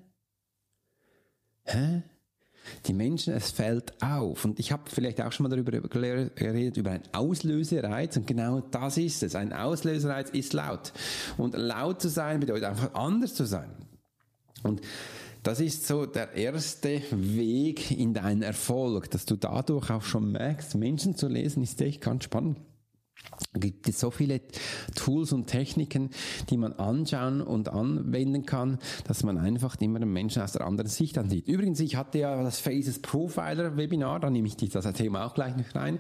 Hä? 1.64 2.02
Die 2.86 2.92
Menschen, 2.92 3.34
es 3.34 3.50
fällt 3.50 4.00
auf. 4.02 4.44
Und 4.44 4.58
ich 4.58 4.72
habe 4.72 4.82
vielleicht 4.86 5.20
auch 5.20 5.32
schon 5.32 5.44
mal 5.44 5.50
darüber 5.50 5.72
geredet, 5.72 6.76
über 6.76 6.90
einen 6.90 7.04
Auslösereiz. 7.12 8.16
Und 8.16 8.26
genau 8.26 8.60
das 8.60 8.96
ist 8.96 9.22
es. 9.22 9.34
Ein 9.34 9.52
Auslösereiz 9.52 10.30
ist 10.30 10.52
laut. 10.52 10.92
Und 11.36 11.54
laut 11.54 12.00
zu 12.00 12.08
sein 12.08 12.40
bedeutet 12.40 12.64
einfach 12.64 12.94
anders 12.94 13.34
zu 13.34 13.44
sein. 13.44 13.70
Und 14.62 14.80
das 15.42 15.60
ist 15.60 15.86
so 15.86 16.06
der 16.06 16.34
erste 16.34 17.02
Weg 17.12 17.92
in 17.92 18.14
deinen 18.14 18.42
Erfolg, 18.42 19.10
dass 19.10 19.26
du 19.26 19.36
dadurch 19.36 19.90
auch 19.90 20.02
schon 20.02 20.32
merkst, 20.32 20.74
Menschen 20.74 21.14
zu 21.14 21.28
lesen 21.28 21.62
ist 21.62 21.80
echt 21.80 22.00
ganz 22.00 22.24
spannend 22.24 22.58
gibt 23.54 23.88
es 23.88 24.00
so 24.00 24.10
viele 24.10 24.40
Tools 24.94 25.32
und 25.32 25.46
Techniken, 25.46 26.10
die 26.50 26.56
man 26.56 26.72
anschauen 26.74 27.40
und 27.40 27.68
anwenden 27.68 28.46
kann, 28.46 28.78
dass 29.06 29.22
man 29.22 29.38
einfach 29.38 29.76
immer 29.80 29.98
den 29.98 30.12
Menschen 30.12 30.42
aus 30.42 30.52
der 30.52 30.66
anderen 30.66 30.90
Sicht 30.90 31.18
ansieht. 31.18 31.48
Übrigens, 31.48 31.80
ich 31.80 31.96
hatte 31.96 32.18
ja 32.18 32.42
das 32.42 32.58
Faces 32.58 33.00
Profiler 33.00 33.76
Webinar, 33.76 34.20
da 34.20 34.30
nehme 34.30 34.48
ich 34.48 34.56
das 34.56 34.92
Thema 34.92 35.26
auch 35.26 35.34
gleich 35.34 35.56
noch 35.56 35.74
rein. 35.74 35.98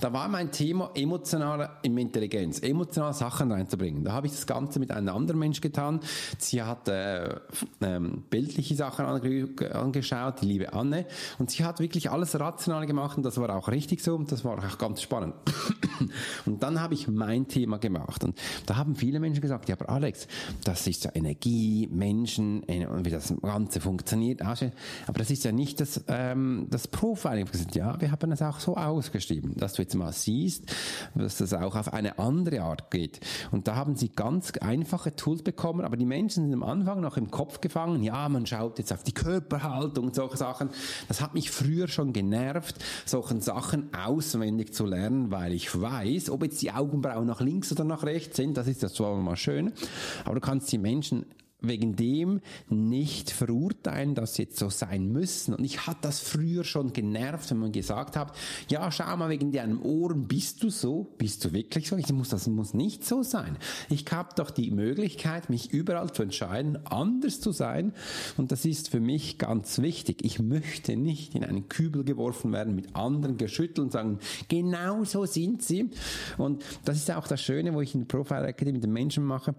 Da 0.00 0.12
war 0.12 0.28
mein 0.28 0.50
Thema 0.50 0.90
emotionale 0.94 1.70
Intelligenz, 1.82 2.60
emotionale 2.60 3.14
Sachen 3.14 3.52
reinzubringen. 3.52 4.04
Da 4.04 4.12
habe 4.12 4.26
ich 4.26 4.32
das 4.32 4.46
Ganze 4.46 4.78
mit 4.78 4.90
einem 4.90 5.14
anderen 5.14 5.38
Mensch 5.38 5.60
getan. 5.60 6.00
Sie 6.38 6.62
hat 6.62 6.88
äh, 6.88 7.34
ähm, 7.80 8.24
bildliche 8.30 8.74
Sachen 8.74 9.04
ange 9.06 9.48
angeschaut, 9.72 10.40
die 10.42 10.46
liebe 10.46 10.72
Anne, 10.72 11.06
und 11.38 11.50
sie 11.50 11.64
hat 11.64 11.80
wirklich 11.80 12.10
alles 12.10 12.38
rational 12.38 12.86
gemacht 12.86 13.16
und 13.16 13.22
das 13.24 13.38
war 13.38 13.54
auch 13.54 13.68
richtig 13.68 14.02
so 14.02 14.14
und 14.14 14.32
das 14.32 14.44
war 14.44 14.58
auch 14.58 14.78
ganz 14.78 15.02
spannend. 15.02 15.34
und 16.54 16.62
dann 16.62 16.80
habe 16.80 16.94
ich 16.94 17.08
mein 17.08 17.48
Thema 17.48 17.78
gemacht. 17.78 18.22
Und 18.22 18.38
da 18.66 18.76
haben 18.76 18.94
viele 18.94 19.18
Menschen 19.18 19.40
gesagt, 19.40 19.68
ja, 19.68 19.74
aber 19.74 19.88
Alex, 19.88 20.28
das 20.62 20.86
ist 20.86 21.02
ja 21.02 21.10
Energie, 21.12 21.88
Menschen, 21.90 22.60
und 22.62 23.04
wie 23.04 23.10
das 23.10 23.34
Ganze 23.42 23.80
funktioniert. 23.80 24.40
Aber 24.40 25.18
das 25.18 25.32
ist 25.32 25.42
ja 25.42 25.50
nicht 25.50 25.80
das, 25.80 26.04
ähm, 26.06 26.68
das 26.70 26.86
Profiling. 26.86 27.48
Ja, 27.74 28.00
wir 28.00 28.12
haben 28.12 28.30
es 28.30 28.40
auch 28.40 28.60
so 28.60 28.76
ausgeschrieben, 28.76 29.56
dass 29.56 29.72
du 29.72 29.82
jetzt 29.82 29.96
mal 29.96 30.12
siehst, 30.12 30.72
dass 31.16 31.38
das 31.38 31.52
auch 31.54 31.74
auf 31.74 31.92
eine 31.92 32.20
andere 32.20 32.62
Art 32.62 32.92
geht. 32.92 33.18
Und 33.50 33.66
da 33.66 33.74
haben 33.74 33.96
sie 33.96 34.10
ganz 34.10 34.52
einfache 34.60 35.16
Tools 35.16 35.42
bekommen, 35.42 35.84
aber 35.84 35.96
die 35.96 36.06
Menschen 36.06 36.44
sind 36.44 36.54
am 36.54 36.62
Anfang 36.62 37.00
noch 37.00 37.16
im 37.16 37.32
Kopf 37.32 37.60
gefangen, 37.60 38.04
ja, 38.04 38.28
man 38.28 38.46
schaut 38.46 38.78
jetzt 38.78 38.92
auf 38.92 39.02
die 39.02 39.12
Körperhaltung 39.12 40.04
und 40.04 40.14
solche 40.14 40.36
Sachen. 40.36 40.68
Das 41.08 41.20
hat 41.20 41.34
mich 41.34 41.50
früher 41.50 41.88
schon 41.88 42.12
genervt, 42.12 42.76
solchen 43.06 43.40
Sachen 43.40 43.92
auswendig 43.92 44.72
zu 44.72 44.86
lernen, 44.86 45.32
weil 45.32 45.52
ich 45.52 45.80
weiß, 45.80 46.30
ob 46.30 46.43
jetzt 46.44 46.62
die 46.62 46.72
Augenbrauen 46.72 47.26
nach 47.26 47.40
links 47.40 47.72
oder 47.72 47.84
nach 47.84 48.04
rechts 48.04 48.36
sind, 48.36 48.56
das 48.56 48.66
ist 48.66 48.82
ja 48.82 48.88
zwar 48.88 49.16
mal 49.16 49.36
schön, 49.36 49.72
aber 50.24 50.34
du 50.34 50.40
kannst 50.40 50.70
die 50.72 50.78
Menschen 50.78 51.26
wegen 51.68 51.96
dem 51.96 52.40
nicht 52.68 53.30
verurteilen, 53.30 54.14
dass 54.14 54.34
sie 54.34 54.42
jetzt 54.42 54.58
so 54.58 54.70
sein 54.70 55.10
müssen. 55.12 55.54
Und 55.54 55.64
ich 55.64 55.86
hatte 55.86 56.00
das 56.02 56.20
früher 56.20 56.64
schon 56.64 56.92
genervt, 56.92 57.50
wenn 57.50 57.58
man 57.58 57.72
gesagt 57.72 58.16
hat, 58.16 58.36
ja, 58.68 58.90
schau 58.90 59.16
mal, 59.16 59.30
wegen 59.30 59.52
deinem 59.52 59.82
Ohren 59.82 60.26
bist 60.26 60.62
du 60.62 60.70
so, 60.70 61.14
bist 61.18 61.44
du 61.44 61.52
wirklich 61.52 61.88
so? 61.88 61.96
Ich 61.96 62.12
muss, 62.12 62.28
das 62.28 62.46
muss 62.46 62.74
nicht 62.74 63.04
so 63.04 63.22
sein. 63.22 63.56
Ich 63.88 64.04
habe 64.10 64.30
doch 64.36 64.50
die 64.50 64.70
Möglichkeit, 64.70 65.50
mich 65.50 65.72
überall 65.72 66.12
zu 66.12 66.22
entscheiden, 66.22 66.84
anders 66.86 67.40
zu 67.40 67.52
sein. 67.52 67.92
Und 68.36 68.52
das 68.52 68.64
ist 68.64 68.90
für 68.90 69.00
mich 69.00 69.38
ganz 69.38 69.80
wichtig. 69.80 70.24
Ich 70.24 70.38
möchte 70.38 70.96
nicht 70.96 71.34
in 71.34 71.44
einen 71.44 71.68
Kübel 71.68 72.04
geworfen 72.04 72.52
werden, 72.52 72.74
mit 72.74 72.94
anderen 72.94 73.36
geschüttelt 73.36 73.78
und 73.78 73.92
sagen, 73.92 74.18
genau 74.48 75.04
so 75.04 75.26
sind 75.26 75.62
sie. 75.62 75.90
Und 76.38 76.64
das 76.84 76.96
ist 76.96 77.10
auch 77.10 77.26
das 77.26 77.40
Schöne, 77.40 77.74
wo 77.74 77.80
ich 77.80 77.94
in 77.94 78.00
der 78.00 78.06
Profile 78.06 78.46
Academy 78.46 78.74
mit 78.74 78.84
den 78.84 78.92
Menschen 78.92 79.24
mache 79.24 79.54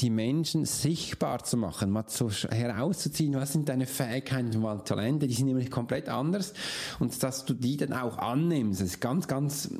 die 0.00 0.10
Menschen 0.10 0.64
sichtbar 0.64 1.44
zu 1.44 1.56
machen, 1.56 1.90
mal 1.90 2.04
so 2.08 2.30
herauszuziehen, 2.30 3.34
was 3.34 3.52
sind 3.52 3.68
deine 3.68 3.86
Fähigkeiten 3.86 4.56
und 4.56 4.86
Talente, 4.86 5.26
die 5.26 5.34
sind 5.34 5.46
nämlich 5.46 5.70
komplett 5.70 6.08
anders 6.08 6.54
und 6.98 7.22
dass 7.22 7.44
du 7.44 7.54
die 7.54 7.76
dann 7.76 7.92
auch 7.92 8.18
annimmst, 8.18 8.80
das 8.80 8.88
ist 8.88 9.00
ganz, 9.00 9.28
ganz 9.28 9.70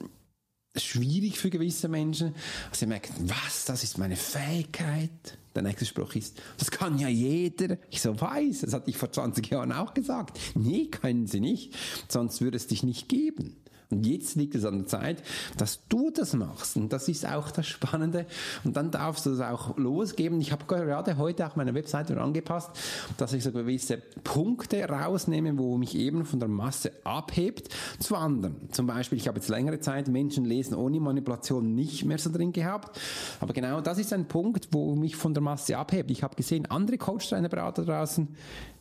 schwierig 0.76 1.38
für 1.38 1.50
gewisse 1.50 1.88
Menschen. 1.88 2.34
Sie 2.72 2.86
merken, 2.86 3.12
was, 3.28 3.64
das 3.64 3.82
ist 3.82 3.98
meine 3.98 4.16
Fähigkeit. 4.16 5.38
Der 5.54 5.62
nächste 5.62 5.84
Spruch 5.84 6.14
ist, 6.14 6.40
das 6.58 6.70
kann 6.70 6.98
ja 6.98 7.08
jeder. 7.08 7.76
Ich 7.90 8.00
so 8.00 8.20
weiß, 8.20 8.60
das 8.60 8.72
hatte 8.72 8.88
ich 8.88 8.96
vor 8.96 9.10
20 9.10 9.50
Jahren 9.50 9.72
auch 9.72 9.94
gesagt. 9.94 10.38
Nee, 10.54 10.86
können 10.86 11.26
sie 11.26 11.40
nicht, 11.40 11.74
sonst 12.08 12.40
würde 12.40 12.56
es 12.56 12.68
dich 12.68 12.84
nicht 12.84 13.08
geben. 13.08 13.56
Und 13.90 14.06
jetzt 14.06 14.36
liegt 14.36 14.54
es 14.54 14.64
an 14.64 14.78
der 14.78 14.86
Zeit, 14.86 15.22
dass 15.56 15.80
du 15.88 16.10
das 16.10 16.34
machst. 16.34 16.76
Und 16.76 16.92
das 16.92 17.08
ist 17.08 17.26
auch 17.26 17.50
das 17.50 17.66
Spannende. 17.66 18.26
Und 18.64 18.76
dann 18.76 18.90
darfst 18.90 19.26
du 19.26 19.30
das 19.30 19.40
auch 19.40 19.76
losgeben. 19.76 20.40
Ich 20.40 20.52
habe 20.52 20.64
gerade 20.66 21.18
heute 21.18 21.46
auch 21.46 21.56
meine 21.56 21.74
Webseite 21.74 22.20
angepasst, 22.20 22.70
dass 23.16 23.32
ich 23.32 23.42
so 23.42 23.50
gewisse 23.50 23.98
Punkte 24.22 24.84
rausnehme, 24.88 25.58
wo 25.58 25.76
mich 25.76 25.96
eben 25.96 26.24
von 26.24 26.38
der 26.38 26.48
Masse 26.48 26.92
abhebt 27.04 27.68
zu 27.98 28.14
anderen. 28.14 28.70
Zum 28.70 28.86
Beispiel, 28.86 29.18
ich 29.18 29.26
habe 29.26 29.38
jetzt 29.38 29.48
längere 29.48 29.80
Zeit 29.80 30.08
Menschen 30.08 30.44
lesen 30.44 30.74
ohne 30.74 31.00
Manipulation 31.00 31.74
nicht 31.74 32.04
mehr 32.04 32.18
so 32.18 32.30
drin 32.30 32.52
gehabt. 32.52 32.98
Aber 33.40 33.52
genau 33.52 33.80
das 33.80 33.98
ist 33.98 34.12
ein 34.12 34.26
Punkt, 34.26 34.68
wo 34.70 34.94
mich 34.94 35.16
von 35.16 35.34
der 35.34 35.42
Masse 35.42 35.76
abhebt. 35.76 36.10
Ich 36.10 36.22
habe 36.22 36.36
gesehen, 36.36 36.66
andere 36.66 36.98
Coach-Trainer-Berater 36.98 37.84
draußen, 37.84 38.28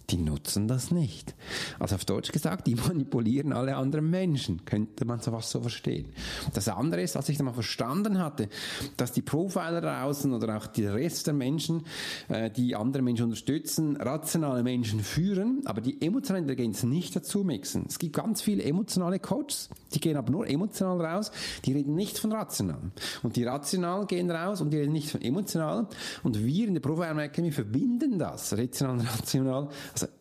die 0.10 0.18
nutzen 0.18 0.68
das 0.68 0.92
nicht. 0.92 1.36
Also 1.80 1.96
auf 1.96 2.06
Deutsch 2.06 2.32
gesagt, 2.32 2.68
die 2.68 2.76
manipulieren 2.88 3.54
alle 3.54 3.76
anderen 3.76 4.10
Menschen, 4.10 4.66
könnte 4.66 5.06
man 5.06 5.20
sowas 5.20 5.50
so 5.50 5.62
verstehen. 5.62 6.08
Das 6.54 6.68
andere 6.68 7.02
ist, 7.02 7.16
als 7.16 7.30
ich 7.30 7.38
dann 7.38 7.46
mal 7.46 7.54
verstanden 7.54 8.20
hatte, 8.20 8.50
dass 8.98 9.12
die 9.12 9.22
Profiler 9.22 9.82
draußen 9.82 10.34
oder 10.34 10.58
auch 10.58 10.68
die 10.68 10.86
Rest 10.86 11.28
der 11.28 11.34
Menschen, 11.34 11.84
äh, 12.30 12.50
die 12.50 12.76
andere 12.76 13.04
Menschen 13.04 13.26
unterstützen, 13.26 13.98
rationale 13.98 14.64
Menschen 14.64 15.02
führen, 15.02 15.62
aber 15.66 15.82
die 15.82 16.02
emotionale 16.02 16.44
Intelligenz 16.44 16.84
nicht 16.84 17.16
dazu 17.16 17.44
mixen. 17.44 17.86
Es 17.88 18.00
gibt 18.00 18.16
ganz 18.16 18.42
viele 18.42 18.64
emotionale 18.64 19.20
Coaches, 19.20 19.70
die 19.94 20.00
gehen 20.00 20.18
aber 20.18 20.32
nur 20.32 20.48
emotional 20.48 21.00
raus, 21.02 21.32
die 21.66 21.74
reden 21.74 21.96
nicht 21.96 22.18
von 22.18 22.32
rational. 22.32 22.80
Und 23.24 23.36
die 23.36 23.44
rational 23.44 24.06
gehen 24.06 24.30
raus 24.32 24.62
und 24.62 24.72
die 24.72 24.78
reden 24.78 24.94
nicht 24.94 25.10
von 25.10 25.22
emotional. 25.22 25.88
Und 26.24 26.44
wir 26.44 26.68
in 26.68 26.74
der 26.74 26.82
Profiler 26.82 27.18
Academy 27.18 27.52
verbinden 27.52 28.20
das, 28.20 28.58
rational 28.58 29.00
und 29.00 29.06
rational, 29.06 29.70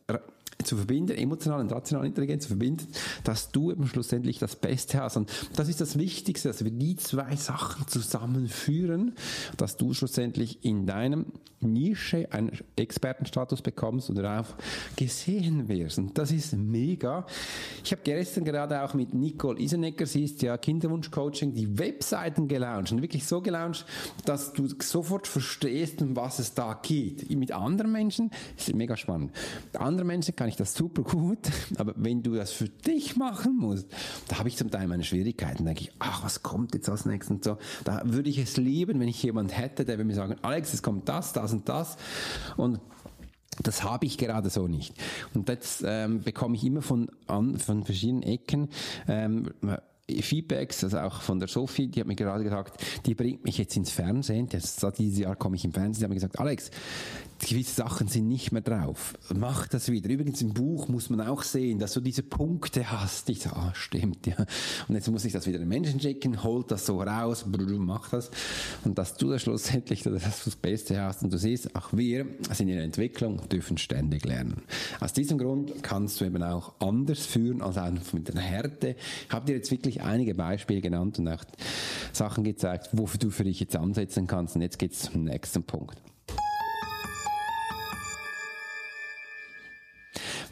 Ra... 0.08 0.20
zu 0.64 0.76
verbinden, 0.76 1.16
emotionale 1.16 1.62
und 1.62 1.72
rationale 1.72 2.08
Intelligenz 2.08 2.44
zu 2.44 2.48
verbinden, 2.48 2.86
dass 3.24 3.50
du 3.50 3.70
eben 3.70 3.86
schlussendlich 3.86 4.38
das 4.38 4.56
Beste 4.56 5.00
hast. 5.00 5.16
Und 5.16 5.30
das 5.54 5.68
ist 5.68 5.80
das 5.80 5.98
Wichtigste, 5.98 6.48
dass 6.48 6.64
wir 6.64 6.70
die 6.70 6.96
zwei 6.96 7.36
Sachen 7.36 7.86
zusammenführen, 7.86 9.14
dass 9.56 9.76
du 9.76 9.94
schlussendlich 9.94 10.64
in 10.64 10.86
deinem 10.86 11.26
Nische 11.60 12.30
einen 12.30 12.52
Expertenstatus 12.76 13.62
bekommst 13.62 14.10
und 14.10 14.16
darauf 14.16 14.54
gesehen 14.96 15.68
wirst. 15.68 15.98
Und 15.98 16.16
das 16.16 16.30
ist 16.30 16.56
mega. 16.56 17.26
Ich 17.84 17.90
habe 17.92 18.02
gestern 18.04 18.44
gerade 18.44 18.82
auch 18.82 18.94
mit 18.94 19.12
Nicole 19.14 19.60
Isenecker, 19.60 20.06
sie 20.06 20.24
ist 20.24 20.42
ja 20.42 20.56
Kinderwunschcoaching, 20.56 21.54
die 21.54 21.78
Webseiten 21.78 22.46
gelauncht 22.48 22.92
und 22.92 23.02
wirklich 23.02 23.26
so 23.26 23.40
gelauncht, 23.40 23.86
dass 24.24 24.52
du 24.52 24.68
sofort 24.80 25.26
verstehst, 25.26 26.00
um 26.00 26.14
was 26.14 26.38
es 26.38 26.54
da 26.54 26.78
geht. 26.80 27.28
Mit 27.30 27.52
anderen 27.52 27.92
Menschen 27.92 28.30
ist 28.56 28.74
mega 28.74 28.96
spannend. 28.96 29.32
Mit 29.72 29.80
anderen 29.80 30.06
Menschen 30.06 30.36
kann 30.36 30.47
ich 30.48 30.56
das 30.56 30.74
super 30.74 31.02
gut, 31.02 31.38
aber 31.76 31.94
wenn 31.96 32.22
du 32.22 32.34
das 32.34 32.52
für 32.52 32.68
dich 32.68 33.16
machen 33.16 33.56
musst, 33.56 33.88
da 34.28 34.38
habe 34.38 34.48
ich 34.48 34.56
zum 34.56 34.70
Teil 34.70 34.86
meine 34.88 35.04
Schwierigkeiten. 35.04 35.58
Da 35.58 35.64
denke 35.64 35.82
ich, 35.82 35.92
ach, 35.98 36.24
was 36.24 36.42
kommt 36.42 36.74
jetzt 36.74 36.88
als 36.88 37.04
nächstes 37.06 37.30
und 37.30 37.44
so. 37.44 37.58
Da 37.84 38.02
würde 38.04 38.30
ich 38.30 38.38
es 38.38 38.56
lieben, 38.56 39.00
wenn 39.00 39.08
ich 39.08 39.22
jemand 39.22 39.56
hätte, 39.56 39.84
der 39.84 39.98
würde 39.98 40.06
mir 40.06 40.14
sagen, 40.14 40.36
Alex, 40.42 40.74
es 40.74 40.82
kommt 40.82 41.08
das, 41.08 41.32
das 41.32 41.52
und 41.52 41.68
das 41.68 41.96
und 42.56 42.80
das 43.62 43.82
habe 43.82 44.06
ich 44.06 44.18
gerade 44.18 44.50
so 44.50 44.68
nicht. 44.68 44.94
Und 45.34 45.48
das 45.48 45.82
ähm, 45.84 46.20
bekomme 46.20 46.54
ich 46.54 46.64
immer 46.64 46.82
von, 46.82 47.10
an, 47.26 47.58
von 47.58 47.84
verschiedenen 47.84 48.22
Ecken. 48.22 48.68
Ähm, 49.08 49.50
Feedbacks, 50.08 50.84
also 50.84 50.98
auch 51.00 51.20
von 51.20 51.38
der 51.38 51.48
Sophie, 51.48 51.88
die 51.88 52.00
hat 52.00 52.06
mir 52.06 52.14
gerade 52.14 52.42
gesagt, 52.42 52.82
die 53.04 53.14
bringt 53.14 53.44
mich 53.44 53.58
jetzt 53.58 53.76
ins 53.76 53.90
Fernsehen. 53.90 54.48
Das, 54.48 54.76
dieses 54.96 55.18
Jahr 55.18 55.36
komme 55.36 55.56
ich 55.56 55.64
im 55.64 55.72
Fernsehen. 55.72 56.00
Die 56.00 56.04
hat 56.04 56.08
mir 56.08 56.14
gesagt, 56.14 56.40
Alex, 56.40 56.70
gewisse 57.46 57.74
Sachen 57.74 58.08
sind 58.08 58.28
nicht 58.28 58.52
mehr 58.52 58.62
drauf. 58.62 59.14
Mach 59.34 59.68
das 59.68 59.90
wieder. 59.90 60.10
Übrigens 60.10 60.42
im 60.42 60.54
Buch 60.54 60.88
muss 60.88 61.10
man 61.10 61.20
auch 61.20 61.42
sehen, 61.42 61.78
dass 61.78 61.92
du 61.92 62.00
diese 62.00 62.22
Punkte 62.22 62.90
hast. 62.90 63.28
Ich 63.30 63.40
so, 63.40 63.50
ah, 63.50 63.72
stimmt, 63.74 64.26
ja. 64.26 64.36
Und 64.88 64.94
jetzt 64.94 65.08
muss 65.10 65.24
ich 65.24 65.32
das 65.32 65.46
wieder 65.46 65.58
den 65.58 65.68
Menschen 65.68 66.00
schicken, 66.00 66.42
holt 66.42 66.70
das 66.70 66.86
so 66.86 67.00
raus, 67.00 67.44
mach 67.46 68.10
das. 68.10 68.30
Und 68.84 68.98
dass 68.98 69.16
du 69.16 69.30
da 69.30 69.38
schlussendlich 69.38 70.02
das, 70.02 70.44
das 70.44 70.56
Beste 70.56 71.00
hast. 71.00 71.22
Und 71.22 71.32
du 71.32 71.38
siehst, 71.38 71.74
auch 71.76 71.92
wir 71.92 72.26
sind 72.52 72.68
in 72.68 72.76
der 72.76 72.84
Entwicklung, 72.84 73.48
dürfen 73.48 73.78
ständig 73.78 74.24
lernen. 74.24 74.62
Aus 75.00 75.12
diesem 75.12 75.38
Grund 75.38 75.82
kannst 75.82 76.20
du 76.20 76.24
eben 76.24 76.42
auch 76.42 76.74
anders 76.80 77.26
führen 77.26 77.62
als 77.62 77.78
einfach 77.78 78.12
mit 78.12 78.28
der 78.28 78.40
Härte. 78.40 78.96
Ich 79.26 79.34
habe 79.34 79.46
dir 79.46 79.56
jetzt 79.56 79.70
wirklich 79.70 80.02
einige 80.02 80.34
Beispiele 80.34 80.80
genannt 80.80 81.18
und 81.18 81.28
auch 81.28 81.44
Sachen 82.12 82.44
gezeigt, 82.44 82.88
wofür 82.92 83.18
du 83.18 83.30
für 83.30 83.44
dich 83.44 83.60
jetzt 83.60 83.76
ansetzen 83.76 84.26
kannst. 84.26 84.56
Und 84.56 84.62
jetzt 84.62 84.78
geht's 84.78 85.02
zum 85.02 85.24
nächsten 85.24 85.62
Punkt. 85.62 85.98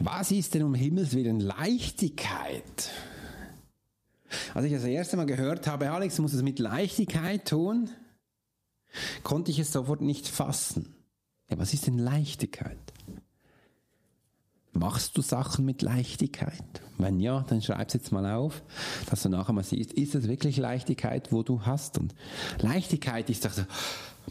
Was 0.06 0.30
ist 0.30 0.54
denn 0.54 0.62
um 0.62 0.74
Himmels 0.76 1.14
Willen 1.16 1.40
Leichtigkeit? 1.40 2.92
Als 4.54 4.64
ich 4.64 4.72
das 4.72 4.84
erste 4.84 5.16
Mal 5.16 5.26
gehört 5.26 5.66
habe, 5.66 5.90
Alex, 5.90 6.14
du 6.14 6.22
musst 6.22 6.34
es 6.34 6.42
mit 6.42 6.60
Leichtigkeit 6.60 7.48
tun, 7.48 7.90
konnte 9.24 9.50
ich 9.50 9.58
es 9.58 9.72
sofort 9.72 10.02
nicht 10.02 10.28
fassen. 10.28 10.94
Ja, 11.50 11.58
was 11.58 11.74
ist 11.74 11.88
denn 11.88 11.98
Leichtigkeit? 11.98 12.78
Machst 14.72 15.18
du 15.18 15.22
Sachen 15.22 15.64
mit 15.64 15.82
Leichtigkeit? 15.82 16.62
Wenn 16.98 17.18
ja, 17.18 17.44
dann 17.48 17.60
schreib 17.60 17.88
es 17.88 17.94
jetzt 17.94 18.12
mal 18.12 18.32
auf, 18.32 18.62
dass 19.10 19.24
du 19.24 19.28
nachher 19.28 19.54
mal 19.54 19.64
siehst, 19.64 19.92
ist 19.92 20.14
es 20.14 20.28
wirklich 20.28 20.56
Leichtigkeit, 20.56 21.32
wo 21.32 21.42
du 21.42 21.62
hast? 21.62 21.98
Und 21.98 22.14
Leichtigkeit 22.60 23.28
ist 23.28 23.44
doch 23.44 23.52
so, 23.52 23.62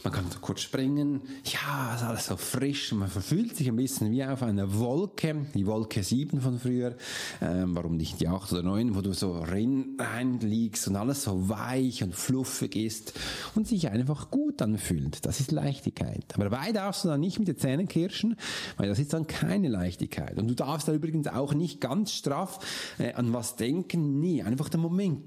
man 0.04 0.12
kann 0.12 0.26
so 0.30 0.40
kurz 0.40 0.62
springen. 0.62 1.22
Ja, 1.46 1.96
ist 1.96 2.04
alles 2.04 2.26
so 2.28 2.36
frisch. 2.36 2.92
Man 2.92 3.10
verfühlt 3.10 3.56
sich 3.56 3.68
ein 3.68 3.76
bisschen 3.76 4.12
wie 4.12 4.24
auf 4.24 4.44
einer 4.44 4.78
Wolke. 4.78 5.46
Die 5.54 5.66
Wolke 5.66 6.04
7 6.04 6.42
von 6.42 6.60
früher. 6.60 6.96
Ähm, 7.42 7.76
warum 7.76 7.96
nicht 7.96 8.20
die 8.20 8.28
8 8.28 8.52
oder 8.54 8.64
9, 8.64 8.96
wo 8.96 9.02
du 9.02 9.14
so 9.14 9.40
rein, 9.40 9.98
liegst 10.42 10.88
und 10.88 10.96
alles 10.96 11.24
so 11.24 11.50
weich 11.50 12.04
und 12.04 12.14
fluffig 12.14 12.76
ist 12.76 13.14
und 13.56 13.68
sich 13.68 13.90
einfach 13.90 14.32
gut 14.32 14.62
anfühlt. 14.62 15.26
Das 15.26 15.40
ist 15.40 15.52
Leichtigkeit. 15.52 16.26
Aber 16.34 16.50
dabei 16.50 16.72
darfst 16.72 17.06
du 17.06 17.08
dann 17.08 17.22
nicht 17.22 17.40
mit 17.40 17.48
den 17.48 17.58
Zähnen 17.58 17.88
kirschen, 17.88 18.36
weil 18.78 18.90
das 18.90 19.00
ist 19.00 19.14
dann 19.14 19.28
keine 19.28 19.70
Leichtigkeit. 19.70 20.38
Und 20.38 20.48
du 20.48 20.56
darfst 20.56 20.88
da 20.88 20.94
übrigens 20.94 21.28
auch 21.28 21.54
nicht 21.54 21.80
ganz 21.80 22.12
straff 22.12 22.60
äh, 23.00 23.14
an 23.14 23.34
was 23.34 23.56
denken. 23.56 24.20
Nie. 24.20 24.44
Einfach 24.44 24.70
den 24.70 24.82
Moment 24.82 25.24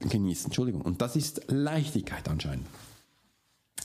genießen. 0.00 0.46
Entschuldigung. 0.46 0.80
Und 0.82 1.02
das 1.02 1.16
ist 1.16 1.42
Leichtigkeit 1.48 2.28
anscheinend. 2.28 2.66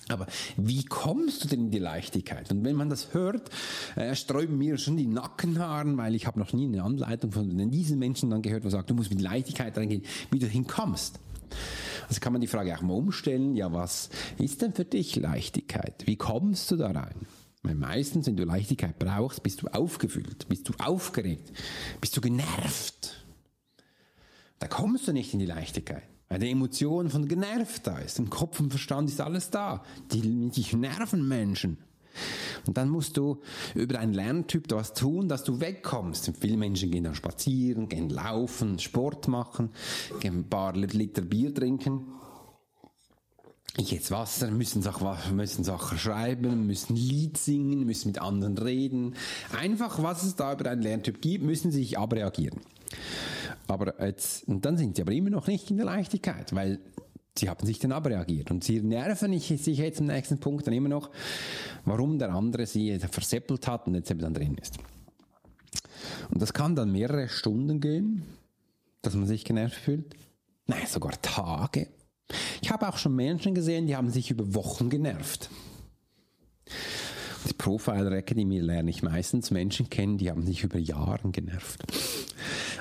Aber 0.09 0.27
wie 0.57 0.83
kommst 0.83 1.43
du 1.43 1.47
denn 1.47 1.65
in 1.65 1.71
die 1.71 1.79
Leichtigkeit? 1.79 2.51
Und 2.51 2.63
wenn 2.63 2.75
man 2.75 2.89
das 2.89 3.13
hört, 3.13 3.49
äh, 3.95 4.15
sträuben 4.15 4.57
mir 4.57 4.77
schon 4.77 4.97
die 4.97 5.07
Nackenhaaren, 5.07 5.97
weil 5.97 6.13
ich 6.15 6.27
habe 6.27 6.39
noch 6.39 6.51
nie 6.53 6.65
eine 6.65 6.83
Anleitung 6.83 7.31
von 7.31 7.71
diesen 7.71 7.99
Menschen 7.99 8.29
dann 8.29 8.41
gehört, 8.41 8.65
wo 8.65 8.69
sagt, 8.69 8.89
du 8.89 8.95
musst 8.95 9.09
mit 9.09 9.21
Leichtigkeit 9.21 9.77
reingehen, 9.77 10.03
wie 10.29 10.39
du 10.39 10.47
hinkommst. 10.47 11.19
Also 12.09 12.19
kann 12.19 12.33
man 12.33 12.41
die 12.41 12.47
Frage 12.47 12.75
auch 12.75 12.81
mal 12.81 12.93
umstellen, 12.93 13.55
ja, 13.55 13.71
was 13.71 14.09
ist 14.37 14.61
denn 14.61 14.73
für 14.73 14.85
dich 14.85 15.15
Leichtigkeit? 15.15 16.05
Wie 16.05 16.17
kommst 16.17 16.69
du 16.71 16.75
da 16.75 16.91
rein? 16.91 17.15
Weil 17.61 17.75
meistens, 17.75 18.27
wenn 18.27 18.35
du 18.35 18.43
Leichtigkeit 18.43 18.99
brauchst, 18.99 19.41
bist 19.41 19.61
du 19.61 19.67
aufgefüllt, 19.67 20.49
bist 20.49 20.67
du 20.67 20.73
aufgeregt, 20.79 21.53
bist 22.01 22.15
du 22.17 22.21
genervt. 22.21 23.25
Da 24.59 24.67
kommst 24.67 25.07
du 25.07 25.13
nicht 25.13 25.33
in 25.33 25.39
die 25.39 25.45
Leichtigkeit. 25.45 26.03
Die 26.37 26.51
Emotion 26.51 27.09
von 27.09 27.27
genervt 27.27 27.87
da 27.87 27.99
ist. 27.99 28.19
Im 28.19 28.29
Kopf 28.29 28.59
und 28.59 28.69
Verstand 28.69 29.09
ist 29.09 29.21
alles 29.21 29.49
da. 29.49 29.83
Die, 30.11 30.49
dich 30.49 30.73
nerven 30.73 31.27
Menschen. 31.27 31.77
Und 32.65 32.77
dann 32.77 32.89
musst 32.89 33.17
du 33.17 33.41
über 33.75 33.99
einen 33.99 34.13
Lerntyp 34.13 34.71
was 34.71 34.93
tun, 34.93 35.27
dass 35.27 35.43
du 35.43 35.59
wegkommst. 35.59 36.31
viele 36.39 36.57
Menschen 36.57 36.91
gehen 36.91 37.03
dann 37.03 37.15
spazieren, 37.15 37.89
gehen 37.89 38.09
laufen, 38.09 38.79
Sport 38.79 39.27
machen, 39.27 39.71
gehen 40.19 40.39
ein 40.39 40.49
paar 40.49 40.75
Liter 40.75 41.21
Bier 41.21 41.53
trinken. 41.53 42.07
Ich 43.75 43.89
jetzt 43.89 44.11
Wasser, 44.11 44.51
müssen 44.51 44.83
Sachen, 44.83 45.35
müssen 45.35 45.63
Sachen 45.63 45.97
schreiben, 45.97 46.67
müssen 46.67 46.95
Lied 46.95 47.37
singen, 47.37 47.85
müssen 47.85 48.09
mit 48.09 48.21
anderen 48.21 48.55
reden. 48.57 49.15
Einfach, 49.59 50.03
was 50.03 50.21
es 50.21 50.35
da 50.35 50.53
über 50.53 50.69
einen 50.69 50.83
Lerntyp 50.83 51.21
gibt, 51.21 51.43
müssen 51.43 51.71
sie 51.71 51.79
sich 51.79 51.97
abreagieren. 51.97 52.61
Aber 53.67 54.03
jetzt, 54.05 54.47
und 54.47 54.65
dann 54.65 54.77
sind 54.77 54.95
sie 54.95 55.01
aber 55.01 55.11
immer 55.13 55.29
noch 55.29 55.47
nicht 55.47 55.69
in 55.71 55.77
der 55.77 55.85
Leichtigkeit, 55.85 56.53
weil 56.53 56.79
sie 57.37 57.49
haben 57.49 57.65
sich 57.65 57.79
dann 57.79 57.91
abreagiert 57.91 58.51
und 58.51 58.63
sie 58.63 58.81
nerven 58.81 59.37
sich 59.39 59.77
jetzt 59.77 59.99
im 59.99 60.07
nächsten 60.07 60.39
Punkt 60.39 60.67
dann 60.67 60.73
immer 60.73 60.89
noch, 60.89 61.09
warum 61.85 62.19
der 62.19 62.31
andere 62.33 62.65
sie 62.65 62.99
verseppelt 62.99 63.67
hat 63.67 63.87
und 63.87 63.95
jetzt 63.95 64.11
eben 64.11 64.19
dann 64.19 64.33
drin 64.33 64.57
ist. 64.61 64.77
Und 66.29 66.41
das 66.41 66.53
kann 66.53 66.75
dann 66.75 66.91
mehrere 66.91 67.29
Stunden 67.29 67.79
gehen, 67.79 68.23
dass 69.01 69.15
man 69.15 69.25
sich 69.25 69.45
genervt 69.45 69.75
fühlt. 69.75 70.15
Nein, 70.67 70.85
sogar 70.87 71.19
Tage. 71.21 71.87
Ich 72.61 72.71
habe 72.71 72.87
auch 72.87 72.97
schon 72.97 73.15
Menschen 73.15 73.53
gesehen, 73.53 73.87
die 73.87 73.95
haben 73.95 74.09
sich 74.09 74.31
über 74.31 74.53
Wochen 74.53 74.89
genervt. 74.89 75.49
Die 77.47 77.53
Profiler 77.53 78.11
Academy 78.13 78.59
lerne 78.59 78.89
ich 78.89 79.03
meistens 79.03 79.51
Menschen 79.51 79.89
kennen, 79.89 80.17
die 80.17 80.29
haben 80.29 80.45
sich 80.45 80.63
über 80.63 80.79
Jahre 80.79 81.29
genervt. 81.31 81.83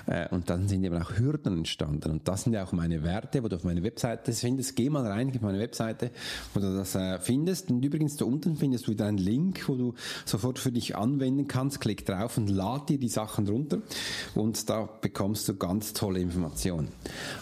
Äh, 0.07 0.29
und 0.31 0.51
dann 0.51 0.69
sind 0.69 0.85
eben 0.85 1.01
auch 1.01 1.17
Hürden 1.19 1.59
entstanden. 1.59 2.11
Und 2.11 2.29
das 2.29 2.45
sind 2.45 2.53
ja 2.53 2.65
auch 2.65 2.73
meine 2.73 3.03
Werte, 3.03 3.43
wo 3.43 3.49
du 3.49 3.57
auf 3.57 3.65
meine 3.65 3.83
Webseite 3.83 4.33
findest. 4.33 4.77
Geh 4.77 4.91
mal 4.91 5.07
rein, 5.07 5.33
gib 5.33 5.43
meine 5.43 5.59
Webseite, 5.59 6.11
wo 6.55 6.61
du 6.61 6.75
das 6.75 6.95
äh, 6.95 7.19
findest. 7.19 7.71
Und 7.71 7.85
übrigens 7.85 8.17
da 8.17 8.25
unten 8.25 8.57
findest 8.57 8.87
du 8.87 8.93
wieder 8.93 9.07
einen 9.07 9.19
Link, 9.19 9.69
wo 9.69 9.75
du 9.77 9.95
sofort 10.25 10.59
für 10.59 10.73
dich 10.73 10.97
anwenden 10.97 11.49
kannst. 11.49 11.81
Klick 11.81 12.07
drauf 12.07 12.37
und 12.39 12.49
lad 12.49 12.89
dir 12.89 12.99
die 12.99 13.09
Sachen 13.09 13.49
runter. 13.49 13.79
Und 14.35 14.69
da 14.69 14.89
bekommst 15.01 15.49
du 15.49 15.57
ganz 15.57 15.93
tolle 15.93 16.21
Informationen. 16.21 16.89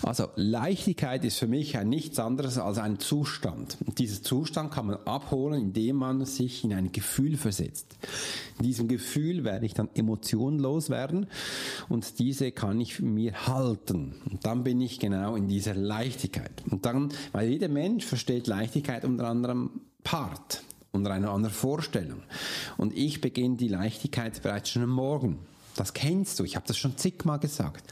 Also 0.03 0.29
Leichtigkeit 0.37 1.25
ist 1.25 1.39
für 1.39 1.49
mich 1.49 1.77
ein 1.77 1.89
nichts 1.89 2.19
anderes 2.19 2.59
als 2.59 2.79
ein 2.79 2.99
Zustand. 2.99 3.77
Und 3.87 3.99
diesen 3.99 4.23
Zustand 4.25 4.73
kann 4.73 4.87
man 4.87 4.97
abholen, 5.05 5.61
indem 5.61 5.97
man 5.97 6.25
sich 6.25 6.65
in 6.65 6.73
ein 6.73 6.93
Gefühl 6.93 7.37
versetzt. 7.37 7.97
In 8.59 8.65
diesem 8.65 8.89
Gefühl 8.89 9.45
werde 9.45 9.67
ich 9.67 9.75
dann 9.75 9.89
emotionlos 9.95 10.91
werden 10.91 11.27
und 11.89 12.19
diese 12.19 12.50
kann 12.53 12.81
ich 12.81 13.01
mir 13.01 13.47
halten. 13.47 14.15
Und 14.31 14.45
dann 14.47 14.65
bin 14.65 14.81
ich 14.81 14.99
genau 14.99 15.37
in 15.37 15.49
dieser 15.49 15.75
Leichtigkeit. 15.75 16.63
Und 16.71 16.87
dann, 16.87 17.13
weil 17.33 17.49
jeder 17.49 17.69
Mensch 17.69 18.05
versteht 18.05 18.47
Leichtigkeit 18.47 19.05
unter 19.05 19.29
anderem 19.29 19.83
Part, 20.05 20.63
unter 20.93 21.11
einer 21.11 21.31
anderen 21.31 21.55
Vorstellung. 21.55 22.23
Und 22.77 22.97
ich 22.97 23.21
beginne 23.21 23.57
die 23.57 23.69
Leichtigkeit 23.69 24.43
bereits 24.43 24.71
schon 24.71 24.83
am 24.83 24.91
Morgen. 24.91 25.39
Das 25.77 25.95
kennst 25.95 26.39
du. 26.39 26.45
Ich 26.45 26.57
habe 26.57 26.67
das 26.67 26.77
schon 26.77 26.97
zigmal 26.97 27.39
gesagt. 27.39 27.85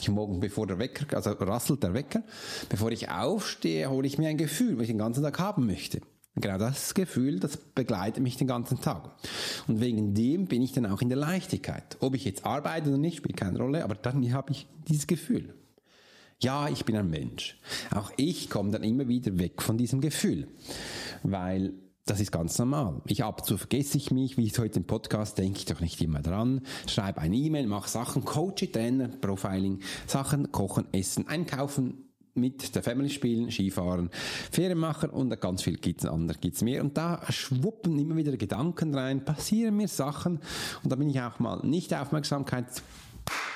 Ich 0.00 0.08
morgen, 0.08 0.40
bevor 0.40 0.66
der 0.66 0.78
Wecker, 0.78 1.16
also 1.16 1.30
rasselt 1.32 1.82
der 1.82 1.94
Wecker, 1.94 2.22
bevor 2.68 2.90
ich 2.90 3.10
aufstehe, 3.10 3.88
hole 3.88 4.06
ich 4.06 4.18
mir 4.18 4.28
ein 4.28 4.38
Gefühl, 4.38 4.76
was 4.76 4.82
ich 4.82 4.88
den 4.88 4.98
ganzen 4.98 5.22
Tag 5.22 5.38
haben 5.38 5.66
möchte. 5.66 6.00
Genau 6.38 6.58
das 6.58 6.92
Gefühl, 6.92 7.40
das 7.40 7.56
begleitet 7.56 8.22
mich 8.22 8.36
den 8.36 8.46
ganzen 8.46 8.80
Tag. 8.80 9.10
Und 9.68 9.80
wegen 9.80 10.12
dem 10.14 10.46
bin 10.46 10.60
ich 10.60 10.72
dann 10.72 10.84
auch 10.84 11.00
in 11.00 11.08
der 11.08 11.16
Leichtigkeit. 11.16 11.96
Ob 12.00 12.14
ich 12.14 12.26
jetzt 12.26 12.44
arbeite 12.44 12.90
oder 12.90 12.98
nicht, 12.98 13.16
spielt 13.16 13.38
keine 13.38 13.58
Rolle, 13.58 13.82
aber 13.82 13.94
dann 13.94 14.32
habe 14.32 14.52
ich 14.52 14.66
dieses 14.86 15.06
Gefühl. 15.06 15.54
Ja, 16.38 16.68
ich 16.68 16.84
bin 16.84 16.94
ein 16.94 17.08
Mensch. 17.08 17.58
Auch 17.90 18.12
ich 18.18 18.50
komme 18.50 18.70
dann 18.70 18.84
immer 18.84 19.08
wieder 19.08 19.38
weg 19.38 19.62
von 19.62 19.78
diesem 19.78 20.02
Gefühl, 20.02 20.48
weil 21.22 21.72
Das 22.08 22.20
ist 22.20 22.30
ganz 22.30 22.56
normal. 22.60 23.02
Ich 23.06 23.24
ab 23.24 23.40
und 23.40 23.46
zu 23.46 23.58
vergesse 23.58 23.96
ich 23.96 24.12
mich, 24.12 24.36
wie 24.36 24.44
ich 24.44 24.56
heute 24.60 24.78
im 24.78 24.86
Podcast 24.86 25.38
denke 25.38 25.58
ich 25.58 25.64
doch 25.64 25.80
nicht 25.80 26.00
immer 26.00 26.22
dran. 26.22 26.60
Schreibe 26.86 27.20
eine 27.20 27.34
E-Mail, 27.34 27.66
mache 27.66 27.90
Sachen, 27.90 28.24
coache, 28.24 28.70
Trainer, 28.70 29.08
Profiling, 29.08 29.80
Sachen, 30.06 30.52
kochen, 30.52 30.86
essen, 30.92 31.26
einkaufen, 31.26 32.05
mit 32.36 32.74
der 32.74 32.82
Family 32.82 33.10
spielen, 33.10 33.50
Skifahren, 33.50 34.10
Ferien 34.50 34.78
machen 34.78 35.10
und 35.10 35.40
ganz 35.40 35.62
viel 35.62 35.76
gibt's 35.76 36.04
andere, 36.04 36.38
gibt's 36.38 36.62
mehr. 36.62 36.82
Und 36.82 36.96
da 36.96 37.20
schwuppen 37.30 37.98
immer 37.98 38.16
wieder 38.16 38.36
Gedanken 38.36 38.94
rein, 38.94 39.24
passieren 39.24 39.76
mir 39.76 39.88
Sachen 39.88 40.40
und 40.82 40.92
da 40.92 40.96
bin 40.96 41.10
ich 41.10 41.20
auch 41.20 41.38
mal 41.38 41.60
nicht 41.64 41.94
Aufmerksamkeit 41.94 42.66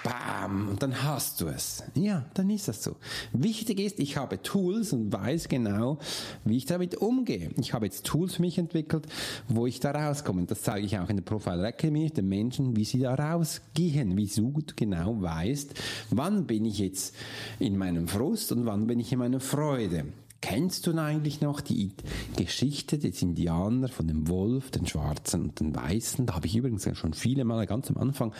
Bam, 0.02 0.68
und 0.70 0.82
dann 0.82 1.02
hast 1.02 1.40
du 1.40 1.46
es. 1.48 1.82
Ja, 1.94 2.24
dann 2.34 2.48
ist 2.48 2.68
das 2.68 2.82
so. 2.82 2.96
Wichtig 3.32 3.80
ist, 3.80 3.98
ich 3.98 4.16
habe 4.16 4.42
Tools 4.42 4.92
und 4.92 5.12
weiß 5.12 5.48
genau, 5.48 5.98
wie 6.44 6.56
ich 6.56 6.64
damit 6.64 6.96
umgehe. 6.96 7.50
Ich 7.58 7.74
habe 7.74 7.84
jetzt 7.84 8.06
Tools 8.06 8.36
für 8.36 8.42
mich 8.42 8.56
entwickelt, 8.56 9.06
wo 9.48 9.66
ich 9.66 9.78
da 9.80 9.90
rauskomme. 9.90 10.40
Und 10.40 10.50
das 10.50 10.62
zeige 10.62 10.86
ich 10.86 10.98
auch 10.98 11.10
in 11.10 11.16
der 11.16 11.24
Profile 11.24 11.66
Academy 11.66 12.10
den 12.10 12.28
Menschen, 12.28 12.76
wie 12.76 12.84
sie 12.84 13.00
da 13.00 13.14
rausgehen, 13.14 14.16
wie 14.16 14.26
du 14.26 14.62
genau 14.74 15.20
weißt, 15.20 15.74
wann 16.10 16.46
bin 16.46 16.64
ich 16.64 16.78
jetzt 16.78 17.14
in 17.58 17.76
meinem 17.76 18.08
Frust 18.08 18.52
und 18.52 18.64
wann 18.64 18.86
bin 18.86 19.00
ich 19.00 19.12
in 19.12 19.18
meiner 19.18 19.40
Freude. 19.40 20.06
Kennst 20.40 20.86
du 20.86 20.96
eigentlich 20.96 21.42
noch 21.42 21.60
die 21.60 21.90
Geschichte 22.36 22.98
des 22.98 23.20
Indianer 23.20 23.88
von 23.88 24.08
dem 24.08 24.28
Wolf, 24.28 24.70
den 24.70 24.86
Schwarzen 24.86 25.42
und 25.42 25.60
den 25.60 25.76
Weißen? 25.76 26.24
Da 26.24 26.34
habe 26.34 26.46
ich 26.46 26.56
übrigens 26.56 26.88
schon 26.96 27.12
viele 27.12 27.44
Male 27.44 27.66
ganz 27.66 27.90
am 27.90 27.98
Anfang 27.98 28.32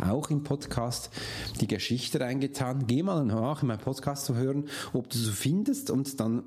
auch 0.00 0.30
im 0.30 0.44
Podcast 0.44 1.10
die 1.60 1.66
Geschichte 1.66 2.20
reingetan. 2.20 2.86
Geh 2.86 3.02
mal 3.02 3.24
nach 3.24 3.62
in 3.62 3.68
meinem 3.68 3.80
Podcast 3.80 4.26
zu 4.26 4.36
hören, 4.36 4.66
ob 4.92 5.10
du 5.10 5.18
so 5.18 5.32
findest 5.32 5.90
und 5.90 6.20
dann 6.20 6.44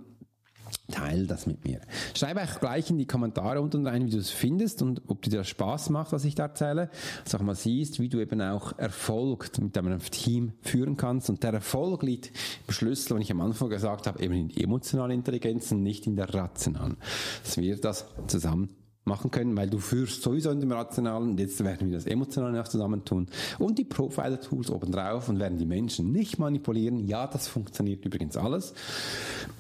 Teil 0.92 1.28
das 1.28 1.48
mit 1.48 1.66
mir. 1.66 1.82
Schreibe 2.16 2.42
auch 2.44 2.60
gleich 2.60 2.90
in 2.90 2.98
die 2.98 3.06
Kommentare 3.06 3.62
unten 3.62 3.88
rein, 3.88 4.06
wie 4.06 4.12
du 4.12 4.18
es 4.18 4.30
findest 4.30 4.82
und 4.82 5.02
ob 5.08 5.22
dir 5.22 5.38
das 5.38 5.48
Spaß 5.48 5.90
macht, 5.90 6.12
was 6.12 6.26
ich 6.26 6.36
da 6.36 6.44
erzähle. 6.44 6.90
Sag 7.26 7.42
mal, 7.42 7.56
siehst, 7.56 8.00
wie 8.00 8.10
du 8.10 8.20
eben 8.20 8.42
auch 8.42 8.78
Erfolg 8.78 9.50
mit 9.60 9.76
deinem 9.76 10.00
Team 10.00 10.54
führen 10.62 10.98
kannst. 10.98 11.30
Und 11.30 11.44
der 11.44 11.54
Erfolg 11.54 12.04
liegt 12.04 12.32
im 12.68 12.74
Schlüssel, 12.74 13.16
wenn 13.16 13.22
ich 13.22 13.32
am 13.32 13.42
Anfang 13.42 13.70
gesagt 13.70 14.08
habe, 14.08 14.22
eben 14.22 14.34
in 14.34 14.50
emotionaler 14.56 15.14
Intelligenz 15.14 15.72
und 15.72 15.84
nicht 15.84 16.08
in 16.08 16.16
der 16.16 16.34
rationalen. 16.34 16.98
Dass 17.44 17.58
wir 17.58 17.78
das 17.78 18.06
zusammen 18.28 18.70
machen 19.04 19.32
können, 19.32 19.58
weil 19.58 19.70
du 19.70 19.80
führst 19.80 20.22
sowieso 20.22 20.52
in 20.52 20.60
dem 20.60 20.72
Rationalen 20.72 21.32
und 21.32 21.40
jetzt 21.40 21.64
werden 21.64 21.90
wir 21.90 21.98
das 21.98 22.06
Emotionale 22.06 22.58
noch 22.58 22.68
zusammentun 22.68 23.28
und 23.58 23.80
die 23.80 23.84
Profiler-Tools 23.84 24.70
obendrauf 24.70 25.28
und 25.28 25.40
werden 25.40 25.58
die 25.58 25.66
Menschen 25.66 26.12
nicht 26.12 26.38
manipulieren. 26.38 27.08
Ja, 27.08 27.26
das 27.26 27.48
funktioniert 27.48 28.06
übrigens 28.06 28.38
alles, 28.38 28.74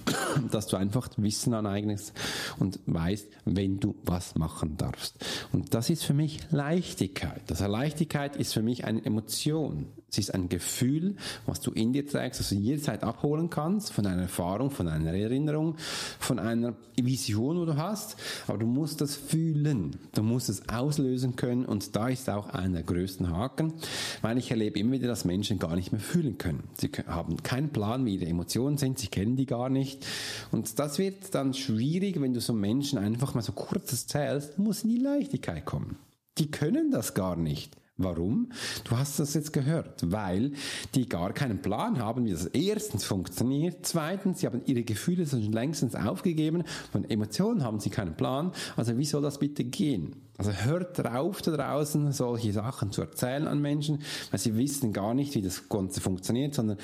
dass 0.51 0.67
du 0.67 0.77
einfach 0.77 1.09
Wissen 1.17 1.53
aneignest 1.53 2.13
und 2.59 2.79
weißt, 2.85 3.29
wenn 3.45 3.79
du 3.79 3.95
was 4.03 4.35
machen 4.35 4.77
darfst. 4.77 5.17
Und 5.51 5.73
das 5.73 5.89
ist 5.89 6.03
für 6.03 6.13
mich 6.13 6.39
Leichtigkeit. 6.51 7.41
Also 7.49 7.65
Leichtigkeit 7.65 8.35
ist 8.35 8.53
für 8.53 8.61
mich 8.61 8.85
eine 8.85 9.03
Emotion. 9.03 9.87
Es 10.11 10.17
ist 10.17 10.33
ein 10.33 10.49
Gefühl, 10.49 11.15
was 11.45 11.61
du 11.61 11.71
in 11.71 11.93
dir 11.93 12.05
trägst, 12.05 12.41
das 12.41 12.49
du 12.49 12.55
jederzeit 12.55 13.01
abholen 13.01 13.49
kannst, 13.49 13.93
von 13.93 14.05
einer 14.05 14.23
Erfahrung, 14.23 14.69
von 14.69 14.89
einer 14.89 15.13
Erinnerung, 15.13 15.75
von 16.19 16.37
einer 16.37 16.75
Vision, 16.97 17.57
wo 17.57 17.65
du 17.65 17.77
hast. 17.77 18.17
Aber 18.47 18.57
du 18.57 18.65
musst 18.65 18.99
das 18.99 19.15
fühlen. 19.15 19.95
Du 20.13 20.21
musst 20.21 20.49
es 20.49 20.67
auslösen 20.67 21.37
können. 21.37 21.63
Und 21.63 21.95
da 21.95 22.09
ist 22.09 22.29
auch 22.29 22.49
einer 22.49 22.75
der 22.75 22.83
größten 22.83 23.29
Haken, 23.29 23.73
weil 24.21 24.37
ich 24.37 24.51
erlebe 24.51 24.79
immer 24.79 24.91
wieder, 24.91 25.07
dass 25.07 25.23
Menschen 25.23 25.59
gar 25.59 25.77
nicht 25.77 25.93
mehr 25.93 26.01
fühlen 26.01 26.37
können. 26.37 26.63
Sie 26.77 26.91
haben 27.07 27.41
keinen 27.41 27.69
Plan, 27.69 28.05
wie 28.05 28.15
ihre 28.15 28.25
Emotionen 28.25 28.77
sind. 28.77 28.99
Sie 28.99 29.07
kennen 29.07 29.37
die 29.37 29.45
gar 29.45 29.69
nicht. 29.69 30.05
Und 30.51 30.77
das 30.77 30.99
wird 30.99 31.33
dann 31.35 31.53
schwierig, 31.53 32.19
wenn 32.19 32.33
du 32.33 32.41
so 32.41 32.51
Menschen 32.51 32.99
einfach 32.99 33.33
mal 33.33 33.43
so 33.43 33.53
kurz 33.53 33.93
erzählst, 33.93 34.59
muss 34.59 34.83
in 34.83 34.89
die 34.89 34.99
Leichtigkeit 34.99 35.65
kommen. 35.65 35.95
Die 36.37 36.51
können 36.51 36.91
das 36.91 37.13
gar 37.13 37.37
nicht. 37.37 37.77
Warum? 38.03 38.49
Du 38.83 38.97
hast 38.97 39.19
das 39.19 39.33
jetzt 39.33 39.53
gehört, 39.53 40.11
weil 40.11 40.53
die 40.95 41.07
gar 41.07 41.33
keinen 41.33 41.61
Plan 41.61 41.99
haben, 41.99 42.25
wie 42.25 42.31
das 42.31 42.45
erstens 42.47 43.03
funktioniert. 43.03 43.85
Zweitens, 43.85 44.39
sie 44.39 44.47
haben 44.47 44.61
ihre 44.65 44.83
Gefühle 44.83 45.25
schon 45.25 45.51
längstens 45.51 45.95
aufgegeben. 45.95 46.63
Von 46.91 47.09
Emotionen 47.09 47.63
haben 47.63 47.79
sie 47.79 47.89
keinen 47.89 48.15
Plan. 48.15 48.51
Also 48.75 48.97
wie 48.97 49.05
soll 49.05 49.21
das 49.21 49.39
bitte 49.39 49.63
gehen? 49.63 50.15
Also 50.37 50.51
hört 50.51 50.97
drauf 50.97 51.41
da 51.41 51.51
draußen, 51.51 52.11
solche 52.11 52.51
Sachen 52.51 52.91
zu 52.91 53.01
erzählen 53.01 53.47
an 53.47 53.61
Menschen, 53.61 54.01
weil 54.31 54.39
sie 54.39 54.57
wissen 54.57 54.91
gar 54.91 55.13
nicht, 55.13 55.35
wie 55.35 55.41
das 55.41 55.69
Ganze 55.69 56.01
funktioniert, 56.01 56.55
sondern 56.55 56.77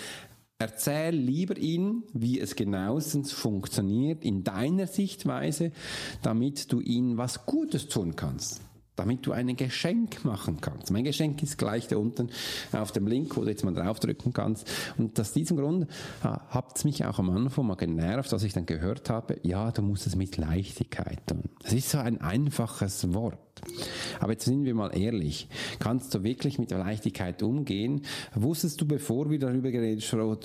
Erzähl 0.59 1.13
lieber 1.13 1.55
ihnen, 1.55 2.03
wie 2.13 2.39
es 2.39 2.55
genauestens 2.55 3.31
funktioniert 3.31 4.23
in 4.23 4.43
deiner 4.43 4.87
Sichtweise, 4.87 5.71
damit 6.23 6.71
du 6.71 6.81
ihnen 6.81 7.17
was 7.17 7.45
Gutes 7.45 7.89
tun 7.89 8.15
kannst 8.15 8.61
damit 8.97 9.25
du 9.25 9.31
ein 9.31 9.55
Geschenk 9.55 10.25
machen 10.25 10.59
kannst. 10.59 10.91
Mein 10.91 11.05
Geschenk 11.05 11.41
ist 11.41 11.57
gleich 11.57 11.87
da 11.87 11.97
unten 11.97 12.29
auf 12.73 12.91
dem 12.91 13.07
Link, 13.07 13.37
wo 13.37 13.41
du 13.41 13.49
jetzt 13.49 13.63
mal 13.63 13.73
draufdrücken 13.73 14.33
kannst. 14.33 14.69
Und 14.97 15.17
aus 15.19 15.31
diesem 15.31 15.55
Grund 15.55 15.83
äh, 16.23 16.27
hat 16.49 16.75
es 16.75 16.83
mich 16.83 17.05
auch 17.05 17.19
am 17.19 17.29
Anfang 17.29 17.67
mal 17.67 17.75
genervt, 17.75 18.31
dass 18.31 18.43
ich 18.43 18.53
dann 18.53 18.65
gehört 18.65 19.09
habe, 19.09 19.39
ja, 19.43 19.71
du 19.71 19.81
musst 19.81 20.07
es 20.07 20.15
mit 20.15 20.37
Leichtigkeit 20.37 21.25
tun. 21.27 21.43
Das 21.63 21.73
ist 21.73 21.89
so 21.89 21.99
ein 21.99 22.19
einfaches 22.19 23.13
Wort. 23.13 23.37
Aber 24.19 24.33
jetzt 24.33 24.45
sind 24.45 24.65
wir 24.65 24.75
mal 24.75 24.95
ehrlich. 24.95 25.47
Kannst 25.79 26.13
du 26.13 26.23
wirklich 26.23 26.59
mit 26.59 26.71
Leichtigkeit 26.71 27.41
umgehen? 27.41 28.01
Wusstest 28.35 28.79
du, 28.81 28.85
bevor 28.85 29.29
wir 29.29 29.39
darüber 29.39 29.71
geredet, 29.71 30.03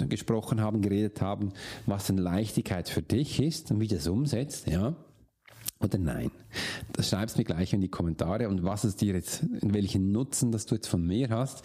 gesprochen 0.09 0.61
haben, 0.61 0.81
geredet 0.81 1.21
haben, 1.21 1.53
was 1.87 2.07
denn 2.07 2.19
Leichtigkeit 2.19 2.89
für 2.89 3.03
dich 3.03 3.41
ist 3.41 3.71
und 3.71 3.81
wie 3.81 3.89
das 3.89 4.07
umsetzt? 4.07 4.67
Ja? 4.67 4.95
Oder 5.83 5.99
nein? 5.99 6.31
Das 6.93 7.09
schreibst 7.09 7.39
mir 7.39 7.45
gleich 7.45 7.73
in 7.73 7.81
die 7.81 7.89
Kommentare 7.89 8.49
und 8.49 8.65
was 8.65 8.85
es 8.85 8.97
dir 8.97 9.15
jetzt, 9.15 9.45
welchen 9.61 10.13
Nutzen, 10.13 10.53
dass 10.53 10.67
du 10.67 10.75
jetzt 10.75 10.89
von 10.89 11.07
mir 11.07 11.29
hast, 11.31 11.63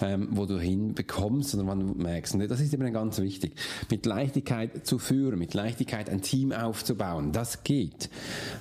ähm, 0.00 0.28
wo 0.32 0.46
du 0.46 0.58
hinbekommst 0.58 1.54
oder 1.54 1.66
wann 1.66 1.80
du 1.80 1.94
merkst. 1.94 2.34
Und 2.34 2.48
das 2.48 2.60
ist 2.60 2.72
eben 2.72 2.92
ganz 2.92 3.18
wichtig. 3.18 3.54
Mit 3.90 4.06
Leichtigkeit 4.06 4.86
zu 4.86 4.98
führen, 4.98 5.38
mit 5.38 5.54
Leichtigkeit 5.54 6.10
ein 6.10 6.22
Team 6.22 6.52
aufzubauen, 6.52 7.32
das 7.32 7.62
geht. 7.64 8.10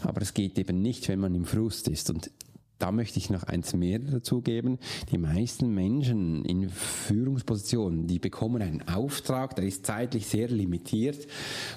Aber 0.03 0.21
es 0.21 0.33
geht 0.33 0.57
eben 0.57 0.81
nicht, 0.81 1.07
wenn 1.07 1.19
man 1.19 1.35
im 1.35 1.45
Frust 1.45 1.87
ist. 1.87 2.09
Und 2.09 2.31
da 2.77 2.91
möchte 2.91 3.19
ich 3.19 3.29
noch 3.29 3.43
eins 3.43 3.73
mehr 3.73 3.99
dazu 3.99 4.41
geben. 4.41 4.79
Die 5.11 5.17
meisten 5.17 5.73
Menschen 5.73 6.43
in 6.43 6.69
Führungspositionen, 6.69 8.07
die 8.07 8.19
bekommen 8.19 8.61
einen 8.61 8.87
Auftrag, 8.87 9.55
der 9.55 9.65
ist 9.65 9.85
zeitlich 9.85 10.27
sehr 10.27 10.49
limitiert 10.49 11.25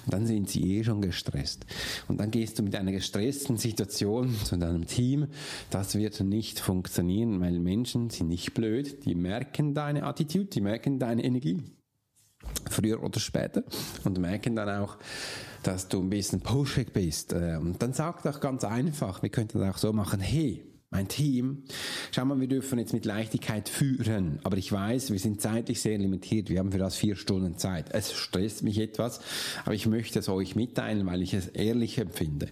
und 0.05 0.13
dann 0.13 0.27
sind 0.27 0.51
sie 0.51 0.77
eh 0.77 0.85
schon 0.85 1.01
gestresst. 1.01 1.67
Und 2.09 2.19
dann 2.19 2.31
gehst 2.31 2.59
du 2.59 2.63
mit 2.63 2.75
einer 2.75 2.93
gestressten 2.93 3.57
Situation 3.57 4.35
zu 4.45 4.57
deinem 4.57 4.87
Team. 4.87 5.29
Das 5.71 5.95
wird 5.95 6.21
nicht 6.21 6.59
funktionieren, 6.59 7.41
weil 7.41 7.59
Menschen 7.61 8.11
sind 8.11 8.29
nicht 8.29 8.55
blöd. 8.55 9.05
Die 9.05 9.15
merken 9.15 9.75
deine 9.75 10.03
Attitude, 10.03 10.47
die 10.47 10.61
merken 10.61 10.99
deine 10.99 11.23
Energie. 11.25 11.63
Früher 12.71 13.03
oder 13.03 13.21
später. 13.21 13.63
Und 14.05 14.19
merken 14.19 14.57
dann 14.57 14.83
auch, 14.83 14.97
dass 15.63 15.89
du 15.89 16.01
ein 16.01 16.11
bisschen 16.11 16.41
pushig 16.41 16.93
bist. 16.93 17.33
Und 17.33 17.77
dann 17.81 17.93
sag 17.93 18.23
doch 18.23 18.41
ganz 18.41 18.65
einfach, 18.65 19.23
wir 19.23 19.31
könnten 19.31 19.59
das 19.59 19.75
auch 19.75 19.79
so 19.79 19.93
machen, 19.93 20.21
hey, 20.21 20.65
mein 20.91 21.07
Team. 21.07 21.65
Schau 22.13 22.25
mal, 22.25 22.41
wir 22.41 22.49
dürfen 22.49 22.79
jetzt 22.79 22.95
mit 22.95 23.05
Leichtigkeit 23.05 23.69
führen, 23.69 24.39
aber 24.43 24.57
ich 24.57 24.73
weiß, 24.73 25.11
wir 25.11 25.19
sind 25.19 25.43
zeitlich 25.43 25.83
sehr 25.83 25.99
limitiert. 25.99 26.49
Wir 26.49 26.61
haben 26.61 26.73
für 26.73 26.79
das 26.79 26.97
vier 26.97 27.15
Stunden 27.15 27.59
Zeit. 27.59 27.93
Es 27.93 28.15
stresst 28.15 28.63
mich 28.63 28.79
etwas, 28.79 29.21
aber 29.67 29.75
ich 29.75 29.87
möchte 29.87 30.19
es 30.19 30.31
euch 30.31 30.57
mitteilen, 30.57 31.05
weil 31.05 31.21
ich 31.21 31.35
es 31.35 31.49
ehrlich 31.49 31.99
empfinde. 31.99 32.49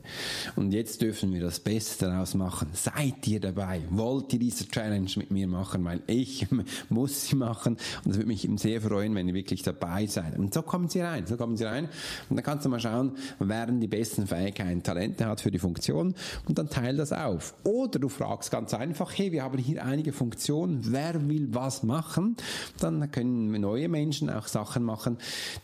Und 0.54 0.72
jetzt 0.72 1.00
dürfen 1.00 1.32
wir 1.32 1.40
das 1.40 1.60
Beste 1.60 2.06
daraus 2.06 2.34
machen. 2.34 2.68
Seid 2.74 3.26
ihr 3.26 3.40
dabei? 3.40 3.80
Wollt 3.88 4.30
ihr 4.34 4.38
diese 4.38 4.68
Challenge 4.68 5.10
mit 5.16 5.30
mir 5.30 5.48
machen? 5.48 5.82
Weil 5.86 6.02
ich 6.06 6.46
muss 6.90 7.28
sie 7.28 7.36
machen 7.36 7.78
und 8.04 8.10
es 8.10 8.18
würde 8.18 8.28
mich 8.28 8.46
sehr 8.56 8.82
freuen, 8.82 9.14
wenn 9.14 9.28
ihr 9.28 9.34
wirklich 9.34 9.62
dabei 9.62 10.06
seid. 10.06 10.38
Und 10.38 10.52
so 10.52 10.60
kommen 10.60 10.90
sie 10.90 11.00
rein, 11.00 11.26
so 11.26 11.38
kommen 11.38 11.56
sie 11.56 11.64
rein. 11.64 11.88
Und 12.28 12.36
dann 12.36 12.44
kannst 12.44 12.66
du 12.66 12.68
mal 12.68 12.80
schauen, 12.80 13.12
wer 13.38 13.66
die 13.66 13.86
besten 13.86 14.26
Fähigkeiten, 14.26 14.82
Talente 14.82 15.24
hat 15.24 15.40
für 15.40 15.50
die 15.50 15.58
Funktion 15.58 16.14
und 16.46 16.58
dann 16.58 16.68
teil 16.68 16.96
das 16.96 17.14
auf. 17.14 17.54
Oder 17.64 17.98
du 17.98 18.10
fragst 18.10 18.25
fragst 18.26 18.50
ganz 18.50 18.74
einfach, 18.74 19.16
hey, 19.16 19.30
wir 19.30 19.44
haben 19.44 19.56
hier 19.56 19.84
einige 19.84 20.12
Funktionen, 20.12 20.80
wer 20.90 21.28
will 21.28 21.46
was 21.52 21.84
machen? 21.84 22.36
Dann 22.80 23.08
können 23.12 23.52
neue 23.60 23.88
Menschen 23.88 24.30
auch 24.30 24.48
Sachen 24.48 24.82
machen, 24.82 25.18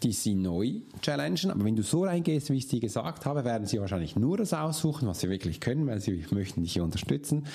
die 0.05 0.13
sie 0.13 0.37
neu 0.37 0.75
challengen. 1.01 1.51
Aber 1.51 1.65
wenn 1.65 1.75
du 1.75 1.83
so 1.83 2.05
reingehst, 2.05 2.51
wie 2.51 2.59
ich 2.59 2.69
dir 2.69 2.79
gesagt 2.79 3.27
habe, 3.27 3.45
werden 3.45 3.67
sie 3.67 3.81
wahrscheinlich 3.81 4.15
nur 4.15 4.37
das 4.37 4.55
aussuchen, 4.55 5.09
was 5.09 5.21
sie 5.21 5.29
wirklich 5.29 5.59
können, 5.59 5.89
weil 5.89 6.01
sie 6.01 6.25
möchten 6.31 6.63
dich 6.63 6.81
unterstützen 6.81 7.47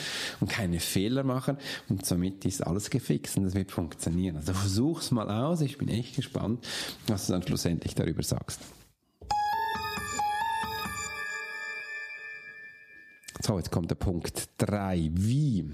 und 0.42 0.50
keine 0.50 0.82
Fehler 0.82 1.24
machen. 1.24 1.58
Und 1.88 2.06
somit 2.06 2.44
ist 2.44 2.68
alles 2.68 2.90
gefixt 2.90 3.38
und 3.38 3.46
das 3.46 3.56
wird 3.56 3.72
funktionieren. 3.72 4.36
Also 4.36 4.52
versuch's 4.52 5.12
mal 5.12 5.32
aus. 5.32 5.62
Ich 5.62 5.78
bin 5.78 5.88
echt 5.88 6.18
gespannt, 6.18 6.68
was 7.08 7.28
du 7.28 7.34
dann 7.34 7.44
schlussendlich 7.44 7.96
darüber 7.96 8.24
sagst. 8.24 8.60
So, 13.42 13.58
jetzt 13.58 13.72
kommt 13.72 13.92
der 13.92 13.96
Punkt 13.96 14.50
3. 14.58 15.12
Wie 15.14 15.70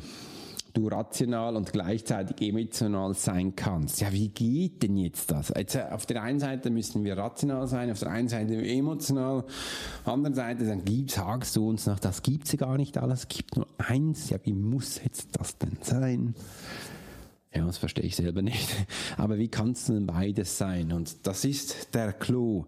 du 0.73 0.87
rational 0.87 1.55
und 1.55 1.71
gleichzeitig 1.71 2.47
emotional 2.47 3.13
sein 3.13 3.55
kannst. 3.55 4.01
Ja, 4.01 4.11
wie 4.11 4.29
geht 4.29 4.83
denn 4.83 4.97
jetzt 4.97 5.31
das? 5.31 5.53
Jetzt, 5.55 5.75
äh, 5.75 5.85
auf 5.91 6.05
der 6.05 6.23
einen 6.23 6.39
Seite 6.39 6.69
müssen 6.71 7.03
wir 7.03 7.17
rational 7.17 7.67
sein, 7.67 7.91
auf 7.91 7.99
der 7.99 8.09
einen 8.09 8.27
Seite 8.27 8.55
emotional, 8.55 9.39
auf 9.39 9.45
der 10.05 10.13
anderen 10.13 10.33
Seite 10.33 10.65
dann 10.65 10.83
gibt, 10.83 11.11
sagst 11.11 11.55
du 11.55 11.69
uns 11.69 11.85
noch, 11.85 11.99
das 11.99 12.23
gibt's 12.23 12.51
ja 12.53 12.57
gar 12.57 12.77
nicht 12.77 12.97
alles, 12.97 13.19
es 13.19 13.27
gibt 13.27 13.55
nur 13.55 13.67
eins. 13.77 14.29
Ja, 14.29 14.37
wie 14.43 14.53
muss 14.53 14.99
jetzt 15.03 15.29
das 15.39 15.57
denn 15.57 15.77
sein? 15.81 16.33
Ja, 17.55 17.65
das 17.65 17.77
verstehe 17.77 18.05
ich 18.05 18.15
selber 18.15 18.41
nicht. 18.41 18.67
Aber 19.17 19.37
wie 19.37 19.47
kann 19.47 19.71
es 19.71 19.85
denn 19.85 20.07
beides 20.07 20.57
sein? 20.57 20.91
Und 20.91 21.15
das 21.27 21.45
ist 21.45 21.93
der 21.93 22.11
Clou. 22.11 22.65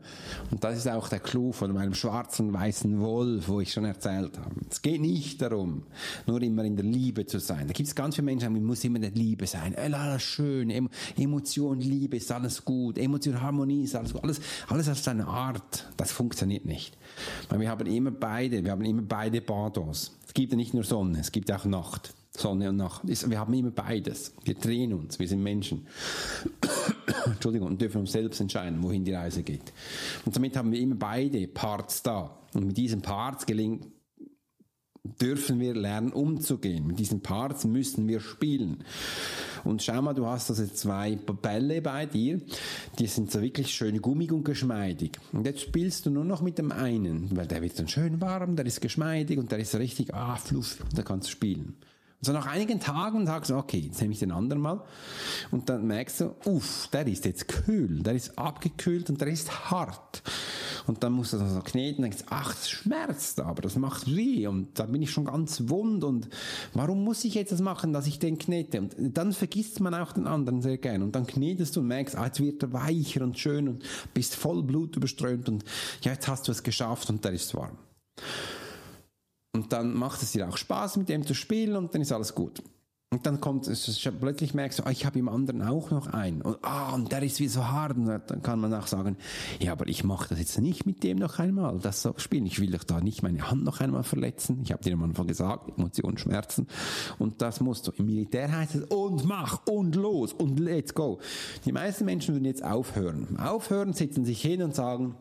Und 0.51 0.63
das 0.63 0.77
ist 0.77 0.87
auch 0.87 1.09
der 1.09 1.19
Clou 1.19 1.51
von 1.51 1.73
meinem 1.73 1.95
schwarzen 1.95 2.53
weißen 2.53 3.01
Wolf, 3.01 3.47
wo 3.47 3.61
ich 3.61 3.73
schon 3.73 3.85
erzählt 3.85 4.37
habe. 4.37 4.53
Es 4.69 4.83
geht 4.83 5.01
nicht 5.01 5.41
darum, 5.41 5.83
nur 6.27 6.39
immer 6.43 6.63
in 6.65 6.75
der 6.75 6.85
Liebe 6.85 7.25
zu 7.25 7.39
sein. 7.39 7.65
Da 7.65 7.73
gibt 7.73 7.89
es 7.89 7.95
ganz 7.95 8.15
viele 8.15 8.25
Menschen, 8.25 8.53
die 8.53 8.59
muss 8.59 8.83
immer 8.83 8.97
in 8.97 9.01
der 9.01 9.11
Liebe 9.11 9.47
sein. 9.47 9.75
Alles 9.75 10.21
schön, 10.21 10.69
Emotion, 11.17 11.79
Liebe 11.79 12.17
ist 12.17 12.31
alles 12.31 12.63
gut, 12.63 12.99
Emotion, 12.99 13.41
Harmonie 13.41 13.85
ist 13.85 13.95
alles 13.95 14.13
gut. 14.13 14.23
Alles, 14.23 14.39
alles 14.67 14.87
auf 14.87 14.99
seine 14.99 15.25
Art. 15.25 15.87
Das 15.97 16.11
funktioniert 16.11 16.65
nicht. 16.65 16.95
Weil 17.49 17.59
wir 17.59 17.69
haben 17.69 17.87
immer 17.87 18.11
beide, 18.11 18.63
wir 18.63 18.71
haben 18.71 18.85
immer 18.85 19.01
beide 19.01 19.41
Bardos. 19.41 20.15
Es 20.27 20.33
gibt 20.35 20.51
ja 20.51 20.57
nicht 20.57 20.75
nur 20.75 20.83
Sonne, 20.83 21.21
es 21.21 21.31
gibt 21.31 21.51
auch 21.51 21.65
Nacht. 21.65 22.13
Sonne 22.39 22.69
und 22.69 22.77
Nacht. 22.77 23.01
Wir 23.05 23.39
haben 23.39 23.53
immer 23.53 23.71
beides. 23.71 24.33
Wir 24.43 24.55
drehen 24.55 24.93
uns, 24.93 25.19
wir 25.19 25.27
sind 25.27 25.43
Menschen. 25.43 25.87
Entschuldigung, 27.25 27.69
und 27.69 27.81
dürfen 27.81 28.01
uns 28.01 28.11
selbst 28.11 28.39
entscheiden, 28.39 28.81
wohin 28.83 29.03
die 29.03 29.13
Reise 29.13 29.43
geht. 29.43 29.73
Und 30.25 30.35
damit 30.35 30.55
haben 30.55 30.71
wir 30.71 30.79
immer 30.79 30.95
beide 30.95 31.47
Parts 31.47 32.03
da. 32.03 32.37
Und 32.53 32.67
mit 32.67 32.77
diesen 32.77 33.01
Parts 33.01 33.45
gelingt, 33.45 33.87
dürfen 35.21 35.59
wir 35.59 35.75
lernen 35.75 36.11
umzugehen. 36.11 36.87
Mit 36.87 36.99
diesen 36.99 37.21
Parts 37.21 37.65
müssen 37.65 38.07
wir 38.07 38.19
spielen. 38.19 38.83
Und 39.63 39.81
schau 39.81 40.01
mal, 40.01 40.13
du 40.13 40.27
hast 40.27 40.49
also 40.49 40.65
zwei 40.67 41.15
Bälle 41.15 41.81
bei 41.81 42.05
dir, 42.05 42.39
die 42.99 43.07
sind 43.07 43.31
so 43.31 43.41
wirklich 43.41 43.73
schön 43.73 44.01
gummig 44.01 44.31
und 44.31 44.43
geschmeidig. 44.43 45.17
Und 45.31 45.45
jetzt 45.45 45.61
spielst 45.61 46.05
du 46.05 46.11
nur 46.11 46.23
noch 46.23 46.41
mit 46.41 46.57
dem 46.57 46.71
einen, 46.71 47.35
weil 47.35 47.47
der 47.47 47.61
wird 47.61 47.79
dann 47.79 47.87
schön 47.87 48.21
warm, 48.21 48.55
der 48.55 48.65
ist 48.65 48.81
geschmeidig 48.81 49.39
und 49.39 49.51
der 49.51 49.59
ist 49.59 49.75
richtig, 49.75 50.13
ah, 50.13 50.35
fluffig, 50.35 50.85
da 50.93 51.01
kannst 51.01 51.27
du 51.27 51.31
spielen. 51.31 51.75
So 52.25 52.33
nach 52.33 52.47
einigen 52.47 52.79
Tagen 52.79 53.27
sagst 53.27 53.51
du, 53.51 53.55
okay, 53.55 53.77
jetzt 53.77 54.01
nehme 54.01 54.13
ich 54.13 54.19
den 54.19 54.31
anderen 54.31 54.61
mal. 54.61 54.83
Und 55.51 55.69
dann 55.69 55.85
merkst 55.85 56.21
du, 56.21 56.35
uff, 56.45 56.87
der 56.91 57.05
ist 57.05 57.25
jetzt 57.25 57.47
kühl, 57.47 58.01
der 58.01 58.13
ist 58.13 58.37
abgekühlt 58.37 59.09
und 59.09 59.21
der 59.21 59.27
ist 59.27 59.69
hart. 59.69 60.23
Und 60.87 61.03
dann 61.03 61.13
musst 61.13 61.33
du 61.33 61.37
das 61.37 61.53
so 61.53 61.61
kneten 61.61 62.01
denkst, 62.01 62.23
ach, 62.29 62.53
das 62.53 62.69
schmerzt 62.69 63.39
aber, 63.39 63.61
das 63.61 63.75
macht 63.75 64.07
weh 64.07 64.47
und 64.47 64.79
da 64.79 64.85
bin 64.85 65.01
ich 65.01 65.11
schon 65.11 65.25
ganz 65.25 65.63
wund 65.67 66.03
und 66.03 66.27
warum 66.73 67.03
muss 67.03 67.23
ich 67.23 67.35
jetzt 67.35 67.51
das 67.51 67.61
machen, 67.61 67.93
dass 67.93 68.07
ich 68.07 68.19
den 68.19 68.37
knete? 68.37 68.81
Und 68.81 68.95
dann 69.17 69.33
vergisst 69.33 69.79
man 69.79 69.93
auch 69.93 70.11
den 70.11 70.27
anderen 70.27 70.61
sehr 70.61 70.77
gern 70.77 71.01
und 71.01 71.15
dann 71.15 71.25
knetest 71.27 71.75
du 71.75 71.79
und 71.79 71.87
merkst, 71.87 72.15
ah, 72.15 72.25
jetzt 72.25 72.39
wird 72.39 72.63
er 72.63 72.73
weicher 72.73 73.23
und 73.23 73.37
schön 73.37 73.67
und 73.67 73.83
bist 74.13 74.35
voll 74.35 74.63
Blut 74.63 74.95
überströmt 74.95 75.49
und 75.49 75.63
ja, 76.01 76.13
jetzt 76.13 76.27
hast 76.27 76.47
du 76.47 76.51
es 76.51 76.63
geschafft 76.63 77.09
und 77.09 77.23
der 77.23 77.33
ist 77.33 77.53
warm. 77.55 77.77
Und 79.55 79.71
dann 79.71 79.93
macht 79.93 80.21
es 80.21 80.33
dir 80.33 80.49
auch 80.49 80.57
Spaß, 80.57 80.97
mit 80.97 81.07
dem 81.07 81.25
zu 81.25 81.33
spielen 81.33 81.77
und 81.77 81.95
dann 81.95 82.01
ist 82.01 82.11
alles 82.11 82.35
gut. 82.35 82.61
Und 83.09 83.25
dann 83.25 83.39
kommt 83.39 83.65
es, 83.69 84.09
plötzlich 84.19 84.53
merkst 84.53 84.79
du, 84.79 84.83
ah, 84.83 84.91
ich 84.91 85.05
habe 85.05 85.17
im 85.17 85.29
anderen 85.29 85.61
auch 85.61 85.91
noch 85.91 86.07
einen. 86.07 86.41
Und, 86.41 86.57
ah, 86.63 86.93
und 86.93 87.09
der 87.13 87.23
ist 87.23 87.39
wie 87.39 87.47
so 87.47 87.65
hart. 87.65 87.95
Und 87.95 88.07
dann 88.07 88.41
kann 88.41 88.59
man 88.59 88.73
auch 88.73 88.87
sagen, 88.87 89.15
ja, 89.61 89.71
aber 89.71 89.87
ich 89.87 90.03
mache 90.03 90.27
das 90.27 90.39
jetzt 90.39 90.59
nicht 90.59 90.85
mit 90.85 91.03
dem 91.03 91.19
noch 91.19 91.39
einmal, 91.39 91.79
das 91.79 92.01
so 92.01 92.13
spielen. 92.17 92.45
Ich 92.45 92.59
will 92.59 92.71
doch 92.71 92.83
da 92.83 92.99
nicht 92.99 93.23
meine 93.23 93.49
Hand 93.49 93.63
noch 93.63 93.79
einmal 93.79 94.03
verletzen. 94.03 94.59
Ich 94.65 94.73
habe 94.73 94.83
dir 94.83 94.91
am 94.91 95.03
Anfang 95.03 95.27
gesagt, 95.27 95.69
Emotionen, 95.77 96.17
Schmerzen. 96.17 96.67
Und 97.17 97.41
das 97.41 97.61
musst 97.61 97.87
du. 97.87 97.91
Im 97.91 98.07
Militär 98.07 98.51
heißt 98.51 98.75
es, 98.75 98.83
und 98.83 99.23
mach, 99.23 99.65
und 99.67 99.95
los, 99.95 100.33
und 100.33 100.59
let's 100.59 100.93
go. 100.93 101.19
Die 101.63 101.71
meisten 101.71 102.03
Menschen 102.03 102.35
würden 102.35 102.43
jetzt 102.43 102.65
aufhören. 102.65 103.39
Aufhören, 103.39 103.93
setzen 103.93 104.25
sich 104.25 104.41
hin 104.41 104.61
und 104.61 104.75
sagen, 104.75 105.15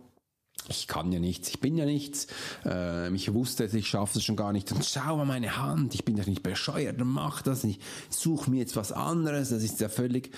ich 0.69 0.87
kann 0.87 1.13
ja 1.13 1.21
nichts, 1.21 1.49
ich 1.49 1.61
bin 1.61 1.77
ja 1.77 1.85
nichts, 1.85 2.27
äh, 2.65 3.15
ich 3.15 3.33
wusste, 3.33 3.65
ich 3.65 3.87
schaffe 3.87 4.19
es 4.19 4.25
schon 4.25 4.37
gar 4.37 4.53
nicht 4.53 4.73
und 4.73 4.85
schau 4.85 5.17
mal 5.17 5.27
meine 5.27 5.57
Hand, 5.57 5.95
ich 5.95 6.05
bin 6.05 6.17
doch 6.17 6.27
nicht 6.27 6.43
bescheuert 6.43 6.99
mach 7.05 7.43
das, 7.43 7.65
ich 7.65 7.79
suche 8.11 8.51
mir 8.51 8.59
jetzt 8.59 8.77
was 8.77 8.93
anderes, 8.93 9.51
das 9.51 9.63
ist 9.63 9.81
ja 9.81 9.89
völlig 9.89 10.31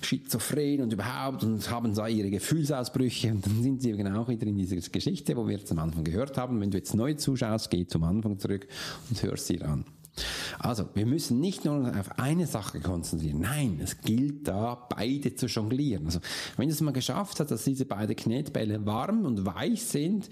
schizophren 0.00 0.82
und 0.82 0.92
überhaupt 0.92 1.42
und 1.42 1.70
haben 1.70 1.94
da 1.94 2.06
ihre 2.06 2.30
Gefühlsausbrüche 2.30 3.30
und 3.30 3.46
dann 3.46 3.62
sind 3.62 3.82
sie 3.82 3.92
genau 3.92 4.28
wieder 4.28 4.46
in 4.46 4.56
dieser 4.56 4.76
Geschichte, 4.76 5.36
wo 5.36 5.46
wir 5.46 5.58
jetzt 5.58 5.72
am 5.72 5.78
Anfang 5.80 6.04
gehört 6.04 6.36
haben. 6.38 6.60
Wenn 6.60 6.70
du 6.70 6.78
jetzt 6.78 6.94
neu 6.94 7.14
zuschaust, 7.14 7.70
geh 7.70 7.86
zum 7.86 8.04
Anfang 8.04 8.38
zurück 8.38 8.66
und 9.10 9.22
hörst 9.22 9.46
sie 9.46 9.60
an. 9.60 9.84
Also, 10.58 10.88
wir 10.94 11.06
müssen 11.06 11.40
nicht 11.40 11.64
nur 11.64 11.92
auf 11.98 12.18
eine 12.18 12.46
Sache 12.46 12.80
konzentrieren. 12.80 13.40
Nein, 13.40 13.80
es 13.82 14.00
gilt 14.00 14.48
da, 14.48 14.74
beide 14.88 15.34
zu 15.34 15.46
jonglieren. 15.46 16.06
Also, 16.06 16.20
wenn 16.56 16.68
es 16.68 16.80
mal 16.80 16.92
geschafft 16.92 17.40
hast, 17.40 17.50
dass 17.50 17.64
diese 17.64 17.84
beiden 17.84 18.16
Knetbälle 18.16 18.84
warm 18.86 19.24
und 19.24 19.44
weich 19.44 19.84
sind, 19.84 20.28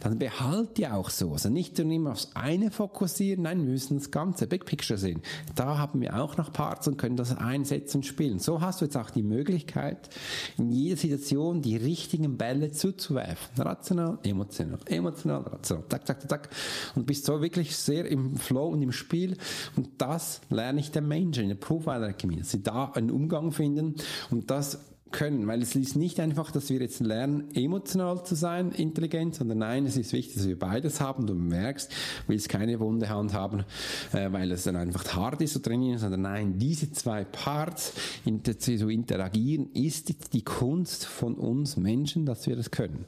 dann 0.00 0.18
behalt 0.18 0.76
die 0.76 0.86
auch 0.86 1.10
so. 1.10 1.32
Also 1.32 1.48
nicht 1.48 1.78
nur 1.78 1.90
immer 1.90 2.12
aufs 2.12 2.30
eine 2.34 2.70
fokussieren, 2.70 3.42
nein, 3.42 3.62
wir 3.62 3.72
müssen 3.72 3.98
das 3.98 4.10
ganze 4.10 4.46
Big 4.46 4.64
Picture 4.64 4.98
sehen. 4.98 5.22
Da 5.54 5.78
haben 5.78 6.00
wir 6.00 6.20
auch 6.20 6.36
noch 6.36 6.52
Parts 6.52 6.88
und 6.88 6.96
können 6.96 7.16
das 7.16 7.36
einsetzen 7.36 7.98
und 7.98 8.02
spielen. 8.04 8.38
So 8.38 8.60
hast 8.60 8.80
du 8.80 8.84
jetzt 8.84 8.96
auch 8.96 9.10
die 9.10 9.22
Möglichkeit, 9.22 10.08
in 10.58 10.70
jeder 10.70 10.96
Situation 10.96 11.62
die 11.62 11.76
richtigen 11.76 12.36
Bälle 12.36 12.70
zuzuwerfen. 12.70 13.62
Rational, 13.62 14.18
emotional, 14.22 14.78
emotional, 14.86 15.42
rational, 15.42 15.84
zack, 15.88 16.06
zack, 16.06 16.28
zack. 16.28 16.48
Und 16.94 17.06
bist 17.06 17.24
so 17.24 17.40
wirklich 17.40 17.76
sehr 17.76 18.06
im 18.06 18.36
Flow 18.36 18.68
und 18.68 18.82
im 18.82 18.92
Spiel 18.92 19.23
Spiel. 19.24 19.36
Und 19.76 19.88
das 19.98 20.40
lerne 20.50 20.80
ich 20.80 20.90
den 20.90 21.08
Menschen 21.08 21.44
in 21.44 21.48
der 21.50 21.56
Profiler 21.56 22.12
Chemie, 22.12 22.36
dass 22.36 22.50
sie 22.50 22.62
da 22.62 22.92
einen 22.94 23.10
Umgang 23.10 23.52
finden 23.52 23.96
und 24.30 24.50
das 24.50 24.93
können, 25.10 25.46
weil 25.46 25.62
es 25.62 25.76
ist 25.76 25.96
nicht 25.96 26.18
einfach, 26.18 26.50
dass 26.50 26.70
wir 26.70 26.80
jetzt 26.80 27.00
lernen, 27.00 27.48
emotional 27.54 28.24
zu 28.24 28.34
sein, 28.34 28.72
intelligent, 28.72 29.36
sondern 29.36 29.58
nein, 29.58 29.86
es 29.86 29.96
ist 29.96 30.12
wichtig, 30.12 30.34
dass 30.34 30.48
wir 30.48 30.58
beides 30.58 31.00
haben. 31.00 31.26
Du 31.26 31.34
merkst, 31.34 31.90
willst 32.26 32.48
keine 32.48 32.80
wunde 32.80 33.08
Hand 33.08 33.32
haben, 33.32 33.64
äh, 34.12 34.32
weil 34.32 34.50
es 34.50 34.64
dann 34.64 34.76
einfach 34.76 35.14
hart 35.14 35.40
ist 35.40 35.52
zu 35.52 35.60
trainieren, 35.60 35.98
sondern 35.98 36.22
nein, 36.22 36.58
diese 36.58 36.90
zwei 36.92 37.24
Parts 37.24 37.92
zu 38.24 38.88
interagieren, 38.88 39.70
ist 39.72 40.32
die 40.32 40.42
Kunst 40.42 41.06
von 41.06 41.34
uns 41.34 41.76
Menschen, 41.76 42.26
dass 42.26 42.46
wir 42.46 42.56
das 42.56 42.70
können. 42.70 43.06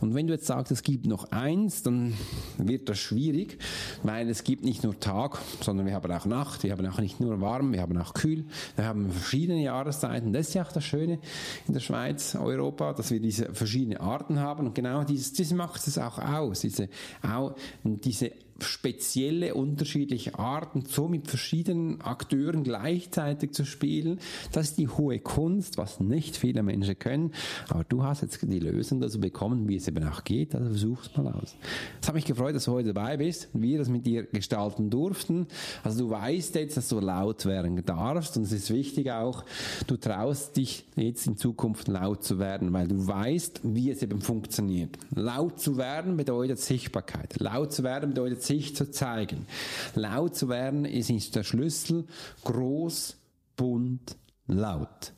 Und 0.00 0.14
wenn 0.14 0.26
du 0.26 0.34
jetzt 0.34 0.46
sagst, 0.46 0.70
es 0.70 0.82
gibt 0.82 1.06
noch 1.06 1.32
eins, 1.32 1.82
dann 1.82 2.14
wird 2.58 2.88
das 2.88 2.98
schwierig, 2.98 3.58
weil 4.02 4.28
es 4.28 4.44
gibt 4.44 4.64
nicht 4.64 4.84
nur 4.84 4.98
Tag, 5.00 5.38
sondern 5.60 5.86
wir 5.86 5.94
haben 5.94 6.12
auch 6.12 6.26
Nacht, 6.26 6.62
wir 6.62 6.72
haben 6.72 6.86
auch 6.86 7.00
nicht 7.00 7.20
nur 7.20 7.40
warm, 7.40 7.72
wir 7.72 7.80
haben 7.80 7.96
auch 7.98 8.14
kühl, 8.14 8.44
wir 8.76 8.84
haben 8.84 9.10
verschiedene 9.10 9.62
Jahreszeiten. 9.62 10.32
Das 10.32 10.48
ist 10.48 10.54
ja 10.54 10.62
auch 10.62 10.72
das 10.72 10.84
Schöne 10.84 11.18
in 11.66 11.74
der 11.74 11.80
Schweiz, 11.80 12.34
Europa, 12.34 12.92
dass 12.92 13.10
wir 13.10 13.20
diese 13.20 13.54
verschiedenen 13.54 13.98
Arten 13.98 14.38
haben. 14.38 14.66
Und 14.66 14.74
genau 14.74 15.04
dieses, 15.04 15.32
das 15.32 15.52
macht 15.52 15.86
es 15.86 15.98
auch 15.98 16.18
aus, 16.18 16.60
diese, 16.60 16.88
auch, 17.22 17.54
diese 17.84 18.32
spezielle, 18.64 19.54
unterschiedliche 19.54 20.38
Arten, 20.38 20.84
so 20.86 21.08
mit 21.08 21.28
verschiedenen 21.28 22.00
Akteuren 22.00 22.64
gleichzeitig 22.64 23.52
zu 23.52 23.64
spielen. 23.64 24.18
Das 24.52 24.70
ist 24.70 24.78
die 24.78 24.88
hohe 24.88 25.18
Kunst, 25.18 25.78
was 25.78 26.00
nicht 26.00 26.36
viele 26.36 26.62
Menschen 26.62 26.98
können. 26.98 27.32
Aber 27.68 27.84
du 27.84 28.02
hast 28.02 28.22
jetzt 28.22 28.40
die 28.42 28.58
Lösung 28.58 29.00
dazu 29.00 29.20
bekommen, 29.20 29.68
wie 29.68 29.76
es 29.76 29.88
eben 29.88 30.04
auch 30.04 30.24
geht. 30.24 30.54
Also 30.54 30.68
versuch's 30.68 31.16
mal 31.16 31.28
aus. 31.28 31.56
Es 32.00 32.08
hat 32.08 32.14
mich 32.14 32.24
gefreut, 32.24 32.54
dass 32.54 32.64
du 32.64 32.72
heute 32.72 32.92
dabei 32.92 33.16
bist 33.16 33.48
und 33.52 33.62
wir 33.62 33.78
das 33.78 33.88
mit 33.88 34.06
dir 34.06 34.24
gestalten 34.24 34.90
durften. 34.90 35.46
Also 35.82 36.04
du 36.04 36.10
weißt 36.10 36.54
jetzt, 36.56 36.76
dass 36.76 36.88
du 36.88 37.00
laut 37.00 37.46
werden 37.46 37.82
darfst 37.84 38.36
und 38.36 38.44
es 38.44 38.52
ist 38.52 38.70
wichtig 38.70 39.10
auch, 39.10 39.44
du 39.86 39.96
traust 39.96 40.56
dich 40.56 40.84
jetzt 40.96 41.26
in 41.26 41.36
Zukunft 41.36 41.88
laut 41.88 42.24
zu 42.24 42.38
werden, 42.38 42.72
weil 42.72 42.88
du 42.88 43.06
weißt, 43.06 43.60
wie 43.62 43.90
es 43.90 44.02
eben 44.02 44.20
funktioniert. 44.20 44.98
Laut 45.14 45.60
zu 45.60 45.76
werden 45.76 46.16
bedeutet 46.16 46.58
Sichtbarkeit. 46.58 47.38
Laut 47.40 47.72
zu 47.72 47.82
werden 47.82 48.10
bedeutet 48.10 48.42
sich 48.50 48.74
zu 48.74 48.90
zeigen. 48.90 49.46
Laut 49.94 50.34
zu 50.34 50.48
werden 50.48 50.84
ist 50.84 51.36
der 51.36 51.44
Schlüssel 51.44 52.06
groß, 52.44 53.16
bunt, 53.56 54.16
laut. 54.46 55.12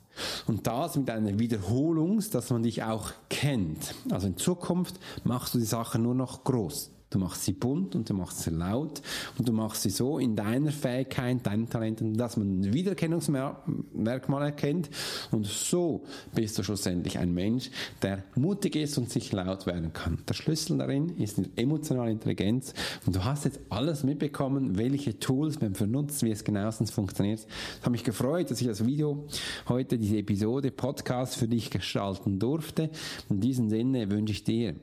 Und 0.46 0.66
das 0.66 0.96
mit 0.96 1.08
einer 1.08 1.38
Wiederholung, 1.38 2.22
dass 2.30 2.50
man 2.50 2.62
dich 2.62 2.82
auch 2.82 3.12
kennt. 3.30 3.94
Also 4.10 4.26
in 4.26 4.36
Zukunft 4.36 5.00
machst 5.24 5.54
du 5.54 5.58
die 5.58 5.64
Sachen 5.64 6.02
nur 6.02 6.14
noch 6.14 6.44
groß. 6.44 6.91
Du 7.12 7.18
machst 7.18 7.44
sie 7.44 7.52
bunt 7.52 7.94
und 7.94 8.08
du 8.08 8.14
machst 8.14 8.40
sie 8.40 8.50
laut 8.50 9.02
und 9.36 9.46
du 9.46 9.52
machst 9.52 9.82
sie 9.82 9.90
so 9.90 10.18
in 10.18 10.34
deiner 10.34 10.72
Fähigkeit, 10.72 11.46
deinen 11.46 11.68
Talenten, 11.68 12.16
dass 12.16 12.38
man 12.38 12.60
ein 12.60 12.72
Wiedererkennungsmerkmal 12.72 14.42
erkennt. 14.42 14.88
Und 15.30 15.46
so 15.46 16.04
bist 16.34 16.58
du 16.58 16.62
schlussendlich 16.62 17.18
ein 17.18 17.34
Mensch, 17.34 17.70
der 18.00 18.24
mutig 18.34 18.76
ist 18.76 18.96
und 18.96 19.10
sich 19.10 19.30
laut 19.32 19.66
werden 19.66 19.92
kann. 19.92 20.18
Der 20.26 20.32
Schlüssel 20.32 20.78
darin 20.78 21.10
ist 21.18 21.36
die 21.36 21.50
emotionale 21.56 22.10
Intelligenz. 22.10 22.72
Und 23.04 23.14
du 23.14 23.24
hast 23.24 23.44
jetzt 23.44 23.60
alles 23.68 24.04
mitbekommen, 24.04 24.78
welche 24.78 25.18
Tools 25.18 25.60
man 25.60 25.74
benutzt, 25.74 26.22
wie 26.22 26.30
es 26.30 26.44
genauestens 26.44 26.90
funktioniert. 26.90 27.46
Ich 27.78 27.82
habe 27.82 27.90
mich 27.90 28.04
gefreut, 28.04 28.50
dass 28.50 28.60
ich 28.60 28.68
das 28.68 28.86
Video 28.86 29.26
heute, 29.68 29.98
diese 29.98 30.16
Episode, 30.16 30.70
Podcast 30.70 31.36
für 31.36 31.48
dich 31.48 31.70
gestalten 31.70 32.38
durfte. 32.38 32.88
In 33.28 33.40
diesem 33.40 33.68
Sinne 33.68 34.10
wünsche 34.10 34.32
ich 34.32 34.44
dir 34.44 34.76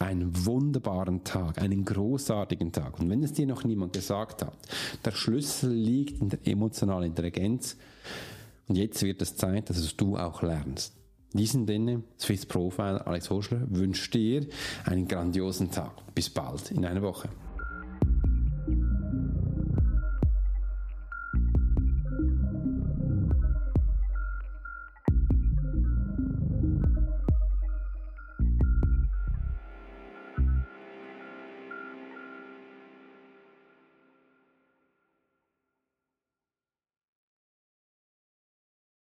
einen 0.00 0.46
wunderbaren 0.46 1.24
Tag, 1.24 1.60
einen 1.60 1.84
großartigen 1.84 2.72
Tag. 2.72 2.98
Und 3.00 3.10
wenn 3.10 3.22
es 3.22 3.32
dir 3.32 3.46
noch 3.46 3.64
niemand 3.64 3.92
gesagt 3.92 4.42
hat, 4.42 4.56
der 5.04 5.12
Schlüssel 5.12 5.72
liegt 5.72 6.20
in 6.20 6.28
der 6.28 6.40
emotionalen 6.44 7.10
Intelligenz. 7.10 7.76
Und 8.68 8.76
jetzt 8.76 9.02
wird 9.02 9.20
es 9.22 9.36
Zeit, 9.36 9.70
dass 9.70 9.78
es 9.78 9.96
du 9.96 10.16
auch 10.16 10.42
lernst. 10.42 10.94
In 11.32 11.38
diesem 11.38 11.66
Sinne, 11.66 12.02
Swiss 12.18 12.44
Profile 12.44 13.06
Alex 13.06 13.30
Hoschler 13.30 13.62
wünscht 13.70 14.12
dir 14.14 14.46
einen 14.84 15.08
grandiosen 15.08 15.70
Tag. 15.70 15.92
Bis 16.14 16.28
bald 16.28 16.70
in 16.70 16.84
einer 16.84 17.02
Woche. 17.02 17.28